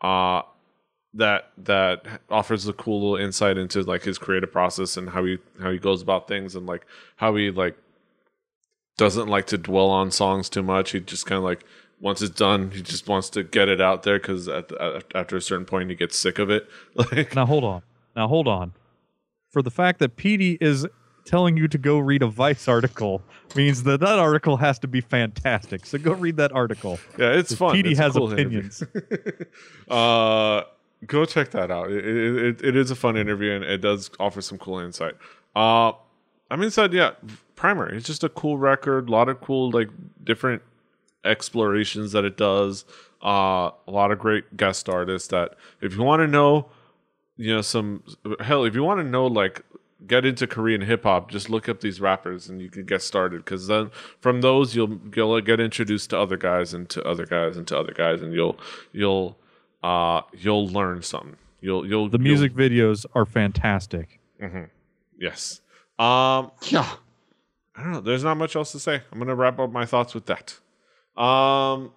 Uh, 0.00 0.42
that 1.12 1.52
that 1.56 2.04
offers 2.28 2.66
a 2.66 2.72
cool 2.72 3.12
little 3.12 3.24
insight 3.24 3.56
into 3.56 3.82
like 3.82 4.02
his 4.02 4.18
creative 4.18 4.50
process 4.50 4.96
and 4.96 5.10
how 5.10 5.24
he 5.24 5.38
how 5.60 5.70
he 5.70 5.78
goes 5.78 6.02
about 6.02 6.26
things 6.26 6.56
and 6.56 6.66
like 6.66 6.84
how 7.16 7.36
he 7.36 7.50
like 7.50 7.76
doesn't 8.96 9.28
like 9.28 9.46
to 9.46 9.58
dwell 9.58 9.90
on 9.90 10.10
songs 10.10 10.48
too 10.48 10.62
much. 10.62 10.92
He 10.92 11.00
just 11.00 11.26
kind 11.26 11.38
of 11.38 11.44
like 11.44 11.64
once 12.00 12.20
it's 12.22 12.34
done, 12.34 12.70
he 12.70 12.82
just 12.82 13.08
wants 13.08 13.30
to 13.30 13.42
get 13.42 13.68
it 13.68 13.80
out 13.80 14.02
there 14.02 14.18
because 14.18 14.48
at 14.48 14.68
the, 14.68 15.02
after 15.14 15.36
a 15.36 15.40
certain 15.40 15.64
point, 15.64 15.90
he 15.90 15.96
gets 15.96 16.18
sick 16.18 16.38
of 16.38 16.50
it. 16.50 16.68
Like, 16.94 17.34
Now 17.34 17.46
hold 17.46 17.64
on. 17.64 17.82
Now 18.14 18.28
hold 18.28 18.46
on. 18.46 18.72
For 19.50 19.62
the 19.62 19.70
fact 19.70 20.00
that 20.00 20.16
PD 20.16 20.58
is 20.60 20.86
telling 21.24 21.56
you 21.56 21.66
to 21.68 21.78
go 21.78 21.98
read 21.98 22.22
a 22.22 22.26
Vice 22.26 22.68
article 22.68 23.22
means 23.56 23.84
that 23.84 24.00
that 24.00 24.18
article 24.18 24.58
has 24.58 24.78
to 24.80 24.88
be 24.88 25.00
fantastic. 25.00 25.86
So 25.86 25.96
go 25.98 26.12
read 26.12 26.36
that 26.36 26.52
article. 26.52 26.98
yeah, 27.18 27.30
it's 27.32 27.54
fun. 27.54 27.74
PD 27.74 27.92
It's 27.92 27.98
has 27.98 28.12
cool 28.12 28.32
opinions. 28.32 28.82
uh, 29.88 30.62
go 31.06 31.24
check 31.24 31.50
that 31.52 31.70
out. 31.70 31.90
It, 31.90 32.04
it, 32.04 32.44
it, 32.44 32.64
it 32.64 32.76
is 32.76 32.90
a 32.90 32.94
fun 32.96 33.16
interview 33.16 33.52
and 33.52 33.64
it 33.64 33.78
does 33.78 34.10
offer 34.20 34.40
some 34.40 34.58
cool 34.58 34.78
insight. 34.78 35.14
Uh, 35.56 35.92
I 36.50 36.56
mean, 36.56 36.70
said 36.70 36.92
yeah, 36.92 37.12
primary. 37.56 37.96
It's 37.96 38.06
just 38.06 38.24
a 38.24 38.28
cool 38.28 38.58
record. 38.58 39.08
A 39.08 39.12
lot 39.12 39.28
of 39.28 39.40
cool 39.40 39.70
like 39.70 39.88
different 40.22 40.62
explorations 41.24 42.12
that 42.12 42.24
it 42.24 42.36
does. 42.36 42.84
Uh, 43.22 43.70
a 43.86 43.90
lot 43.90 44.10
of 44.10 44.18
great 44.18 44.56
guest 44.56 44.88
artists. 44.88 45.28
That 45.28 45.54
if 45.80 45.94
you 45.94 46.02
want 46.02 46.20
to 46.20 46.26
know, 46.26 46.68
you 47.36 47.54
know, 47.54 47.62
some 47.62 48.02
hell, 48.40 48.64
if 48.64 48.74
you 48.74 48.82
want 48.84 49.00
to 49.00 49.04
know 49.04 49.26
like 49.26 49.62
get 50.06 50.26
into 50.26 50.46
Korean 50.46 50.82
hip 50.82 51.04
hop, 51.04 51.30
just 51.30 51.48
look 51.48 51.68
up 51.68 51.80
these 51.80 52.00
rappers 52.00 52.48
and 52.50 52.60
you 52.60 52.68
can 52.68 52.84
get 52.84 53.00
started. 53.02 53.44
Because 53.44 53.66
then 53.66 53.90
from 54.20 54.40
those 54.42 54.74
you'll 54.74 54.98
you'll 55.14 55.40
get 55.40 55.60
introduced 55.60 56.10
to 56.10 56.18
other 56.18 56.36
guys 56.36 56.74
and 56.74 56.88
to 56.90 57.02
other 57.04 57.24
guys 57.26 57.56
and 57.56 57.66
to 57.68 57.78
other 57.78 57.92
guys, 57.92 58.20
and 58.20 58.34
you'll 58.34 58.58
you'll 58.92 59.38
uh 59.82 60.20
you'll 60.34 60.68
learn 60.68 61.02
something. 61.02 61.36
You'll 61.62 61.86
you'll 61.86 62.08
The 62.10 62.18
you'll- 62.18 62.24
music 62.24 62.52
videos 62.54 63.06
are 63.14 63.24
fantastic. 63.24 64.20
yes. 65.18 65.60
Um, 65.98 66.50
Yeah. 66.66 66.86
I 67.76 67.82
don't 67.82 67.92
know. 67.92 68.00
There's 68.00 68.24
not 68.24 68.36
much 68.36 68.56
else 68.56 68.72
to 68.72 68.78
say. 68.78 69.02
I'm 69.10 69.18
gonna 69.18 69.34
wrap 69.34 69.58
up 69.58 69.70
my 69.72 69.84
thoughts 69.84 70.14
with 70.14 70.26
that. 70.26 70.58
Um, 71.20 71.92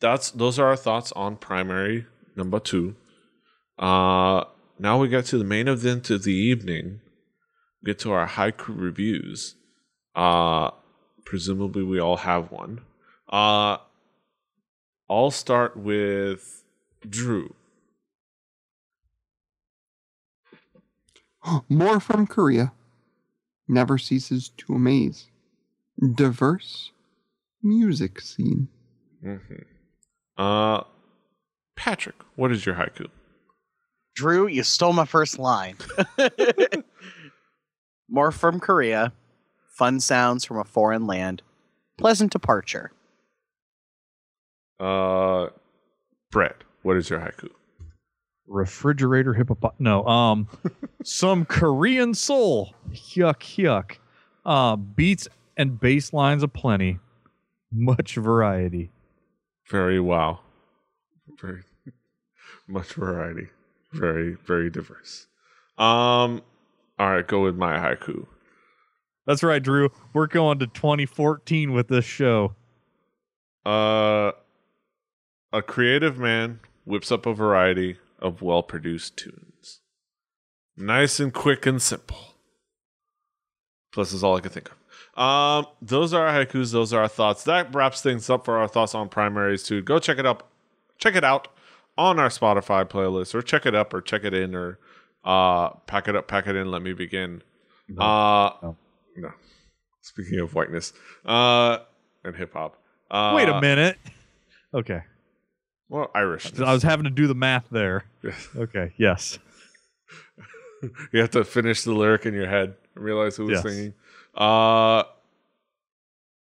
that's 0.00 0.30
those 0.30 0.58
are 0.58 0.66
our 0.66 0.76
thoughts 0.76 1.12
on 1.12 1.36
primary 1.36 2.06
number 2.36 2.60
two. 2.60 2.94
Uh, 3.78 4.44
now 4.78 4.98
we 4.98 5.08
get 5.08 5.26
to 5.26 5.38
the 5.38 5.44
main 5.44 5.68
event 5.68 6.10
of 6.10 6.22
the 6.22 6.34
evening. 6.34 7.00
Get 7.84 7.98
to 8.00 8.12
our 8.12 8.28
haiku 8.28 8.78
reviews. 8.78 9.56
Uh, 10.14 10.70
presumably 11.24 11.82
we 11.82 11.98
all 11.98 12.18
have 12.18 12.50
one. 12.50 12.80
Uh, 13.28 13.78
I'll 15.08 15.30
start 15.30 15.76
with 15.76 16.62
Drew. 17.08 17.54
More 21.68 22.00
from 22.00 22.26
Korea 22.26 22.72
never 23.70 23.96
ceases 23.98 24.50
to 24.58 24.74
amaze. 24.74 25.28
Diverse 26.14 26.90
music 27.62 28.20
scene. 28.20 28.68
Uh, 30.36 30.82
Patrick, 31.76 32.16
what 32.36 32.50
is 32.50 32.66
your 32.66 32.74
haiku? 32.74 33.06
Drew, 34.14 34.46
you 34.46 34.62
stole 34.62 34.92
my 34.92 35.04
first 35.04 35.38
line. 35.38 35.76
More 38.08 38.32
from 38.32 38.60
Korea. 38.60 39.12
Fun 39.76 40.00
sounds 40.00 40.44
from 40.44 40.58
a 40.58 40.64
foreign 40.64 41.06
land. 41.06 41.42
Pleasant 41.96 42.32
departure. 42.32 42.92
Uh, 44.78 45.48
Brett, 46.30 46.64
what 46.82 46.96
is 46.96 47.08
your 47.08 47.20
haiku? 47.20 47.50
Refrigerator 48.50 49.32
hippopot. 49.32 49.74
No, 49.78 50.04
um, 50.06 50.48
some 51.04 51.44
Korean 51.44 52.14
soul. 52.14 52.74
Yuck, 52.90 53.56
yuck. 53.56 53.98
Uh, 54.44 54.74
beats 54.74 55.28
and 55.56 55.78
bass 55.78 56.12
lines 56.12 56.42
aplenty. 56.42 56.98
Much 57.72 58.16
variety. 58.16 58.90
Very 59.68 60.00
wow. 60.00 60.40
Very 61.40 61.62
much 62.66 62.94
variety. 62.94 63.46
Very, 63.92 64.36
very 64.44 64.68
diverse. 64.68 65.28
Um, 65.78 66.42
all 66.98 67.12
right, 67.12 67.26
go 67.26 67.42
with 67.42 67.54
my 67.54 67.76
haiku. 67.76 68.26
That's 69.26 69.44
right, 69.44 69.62
Drew. 69.62 69.90
We're 70.12 70.26
going 70.26 70.58
to 70.58 70.66
2014 70.66 71.72
with 71.72 71.86
this 71.86 72.04
show. 72.04 72.56
Uh, 73.64 74.32
a 75.52 75.62
creative 75.62 76.18
man 76.18 76.58
whips 76.84 77.12
up 77.12 77.26
a 77.26 77.32
variety 77.32 77.96
of 78.20 78.42
well 78.42 78.62
produced 78.62 79.16
tunes. 79.16 79.80
Nice 80.76 81.20
and 81.20 81.32
quick 81.32 81.66
and 81.66 81.80
simple. 81.80 82.34
Plus, 83.92 84.12
is 84.12 84.22
all 84.22 84.36
I 84.36 84.40
can 84.40 84.50
think 84.50 84.70
of. 84.70 84.76
Um, 85.20 85.66
those 85.82 86.14
are 86.14 86.26
our 86.26 86.44
haikus. 86.44 86.72
Those 86.72 86.92
are 86.92 87.02
our 87.02 87.08
thoughts. 87.08 87.44
That 87.44 87.74
wraps 87.74 88.00
things 88.00 88.30
up 88.30 88.44
for 88.44 88.58
our 88.58 88.68
thoughts 88.68 88.94
on 88.94 89.08
primaries 89.08 89.62
too. 89.64 89.82
Go 89.82 89.98
check 89.98 90.18
it 90.18 90.26
up. 90.26 90.48
Check 90.98 91.16
it 91.16 91.24
out 91.24 91.48
on 91.98 92.18
our 92.18 92.28
Spotify 92.28 92.88
playlist, 92.88 93.34
or 93.34 93.42
check 93.42 93.66
it 93.66 93.74
up, 93.74 93.92
or 93.92 94.00
check 94.00 94.24
it 94.24 94.32
in, 94.32 94.54
or 94.54 94.78
uh, 95.24 95.70
pack 95.86 96.08
it 96.08 96.16
up, 96.16 96.28
pack 96.28 96.46
it 96.46 96.54
in. 96.56 96.70
Let 96.70 96.82
me 96.82 96.92
begin. 96.92 97.42
Uh, 97.98 98.50
No. 98.62 98.76
no. 99.16 99.30
Speaking 100.02 100.38
of 100.38 100.54
whiteness, 100.54 100.92
uh, 101.26 101.78
and 102.24 102.36
hip 102.36 102.52
hop. 102.54 102.76
Uh, 103.10 103.32
Wait 103.36 103.48
a 103.48 103.60
minute. 103.60 103.98
Okay. 104.72 105.02
Well, 105.90 106.10
Irish. 106.14 106.58
I 106.58 106.72
was 106.72 106.82
having 106.84 107.04
to 107.04 107.10
do 107.10 107.26
the 107.26 107.34
math 107.34 107.66
there. 107.70 108.04
Okay. 108.56 108.92
Yes. 108.96 109.38
you 111.12 111.20
have 111.20 111.30
to 111.32 111.44
finish 111.44 111.82
the 111.82 111.92
lyric 111.92 112.24
in 112.24 112.32
your 112.32 112.48
head 112.48 112.74
and 112.94 113.04
realize 113.04 113.36
who 113.36 113.44
was 113.46 113.52
Yes. 113.52 113.62
singing. 113.62 113.94
Uh, 114.34 115.02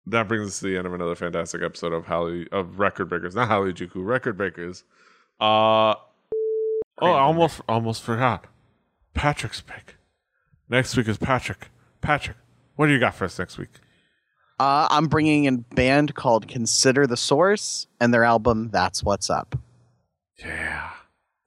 that 0.07 0.27
brings 0.27 0.47
us 0.47 0.59
to 0.59 0.65
the 0.67 0.77
end 0.77 0.85
of 0.87 0.93
another 0.93 1.15
fantastic 1.15 1.61
episode 1.63 1.91
of 1.93 2.05
Halley 2.05 2.47
of 2.51 2.79
Record 2.79 3.09
Breakers, 3.09 3.35
not 3.35 3.47
Halley 3.47 3.73
Juku, 3.73 4.05
Record 4.05 4.37
Breakers. 4.37 4.83
Uh, 5.39 5.95
oh, 5.95 5.97
I 7.01 7.19
almost 7.19 7.61
almost 7.67 8.03
forgot. 8.03 8.45
Patrick's 9.13 9.61
pick. 9.61 9.95
Next 10.69 10.95
week 10.95 11.07
is 11.07 11.17
Patrick. 11.17 11.69
Patrick, 12.01 12.37
what 12.75 12.87
do 12.87 12.93
you 12.93 12.99
got 12.99 13.15
for 13.15 13.25
us 13.25 13.37
next 13.39 13.57
week? 13.57 13.69
Uh, 14.61 14.87
I'm 14.91 15.07
bringing 15.07 15.45
in 15.45 15.65
a 15.71 15.73
band 15.73 16.13
called 16.13 16.47
Consider 16.47 17.07
the 17.07 17.17
Source 17.17 17.87
and 17.99 18.13
their 18.13 18.23
album 18.23 18.69
That's 18.69 19.03
What's 19.03 19.27
Up. 19.27 19.57
Yeah, 20.37 20.91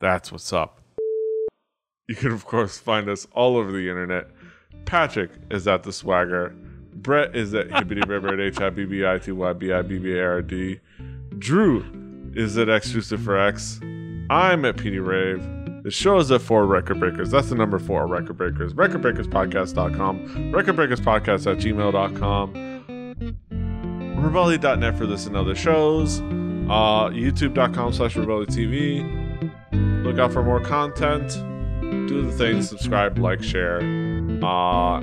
that's 0.01 0.33
what's 0.33 0.53
up. 0.53 0.81
You 2.09 2.17
can, 2.17 2.33
of 2.33 2.45
course, 2.45 2.77
find 2.77 3.09
us 3.09 3.29
all 3.31 3.57
over 3.57 3.71
the 3.71 3.89
internet. 3.89 4.31
Patrick 4.85 5.31
is 5.49 5.69
at 5.69 5.85
the 5.85 5.93
Swagger. 5.93 6.57
Brett 6.93 7.37
is 7.37 7.55
at 7.55 7.69
Hibbity 7.69 8.05
River 8.09 8.35
at 8.35 8.41
H 8.41 8.61
I 8.61 8.71
B 8.71 8.85
B 8.85 9.07
I 9.07 9.19
T 9.19 9.31
Y 9.31 9.53
B 9.53 9.73
I 9.73 9.83
B 9.83 9.99
B 9.99 10.15
A 10.15 10.25
R 10.25 10.43
D. 10.43 10.81
Drew 11.39 11.85
is 12.35 12.59
at 12.59 12.69
Exclusive 12.69 13.23
for 13.23 13.39
X. 13.39 13.79
I'm 14.29 14.65
at 14.65 14.75
PD 14.75 15.05
Rave. 15.07 15.41
The 15.85 15.91
show 15.93 16.19
is 16.19 16.33
at 16.33 16.43
Four 16.43 16.67
Record 16.67 16.99
Breakers. 16.99 17.31
That's 17.31 17.49
the 17.49 17.55
number 17.55 17.79
four 17.79 18.09
Record 18.09 18.39
Breakers. 18.39 18.75
RecordBreakersPodcast.com. 18.75 20.19
RecordBreakersPodcast 20.53 21.53
at 21.53 21.59
gmail.com. 21.59 22.74
Rebelli.net 24.25 24.97
for 24.97 25.07
this 25.07 25.27
and 25.27 25.37
other 25.37 25.55
shows. 25.55 26.21
Uh, 26.21 27.11
YouTube.com 27.11 27.93
slash 27.93 28.15
Rebelli 28.15 28.47
TV. 28.47 30.03
Look 30.05 30.19
out 30.19 30.33
for 30.33 30.43
more 30.43 30.61
content. 30.61 31.29
Do 32.09 32.23
the 32.23 32.33
thing, 32.33 32.63
subscribe, 32.63 33.19
like, 33.19 33.43
share. 33.43 33.79
Uh, 34.43 34.99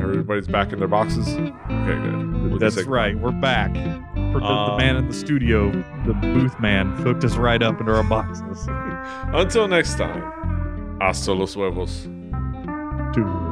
everybody's 0.00 0.48
back 0.48 0.72
in 0.72 0.78
their 0.78 0.88
boxes. 0.88 1.28
Okay, 1.28 1.50
good. 1.68 2.58
That's 2.60 2.82
right. 2.84 3.18
We're 3.18 3.30
back. 3.32 3.72
The, 3.74 4.38
the 4.38 4.44
Uh, 4.44 4.76
man 4.78 4.96
in 4.96 5.06
the 5.08 5.14
studio, 5.14 5.70
the 6.06 6.14
booth 6.14 6.58
man, 6.58 6.92
hooked 6.96 7.24
us 7.24 7.36
right 7.36 7.62
up 7.62 7.78
into 7.80 7.92
our 7.94 8.02
boxes. 8.04 8.66
Until 9.34 9.68
next 9.68 9.96
time, 9.98 10.98
hasta 11.00 11.32
los 11.32 11.54
huevos. 11.54 12.04
Dude. 13.12 13.51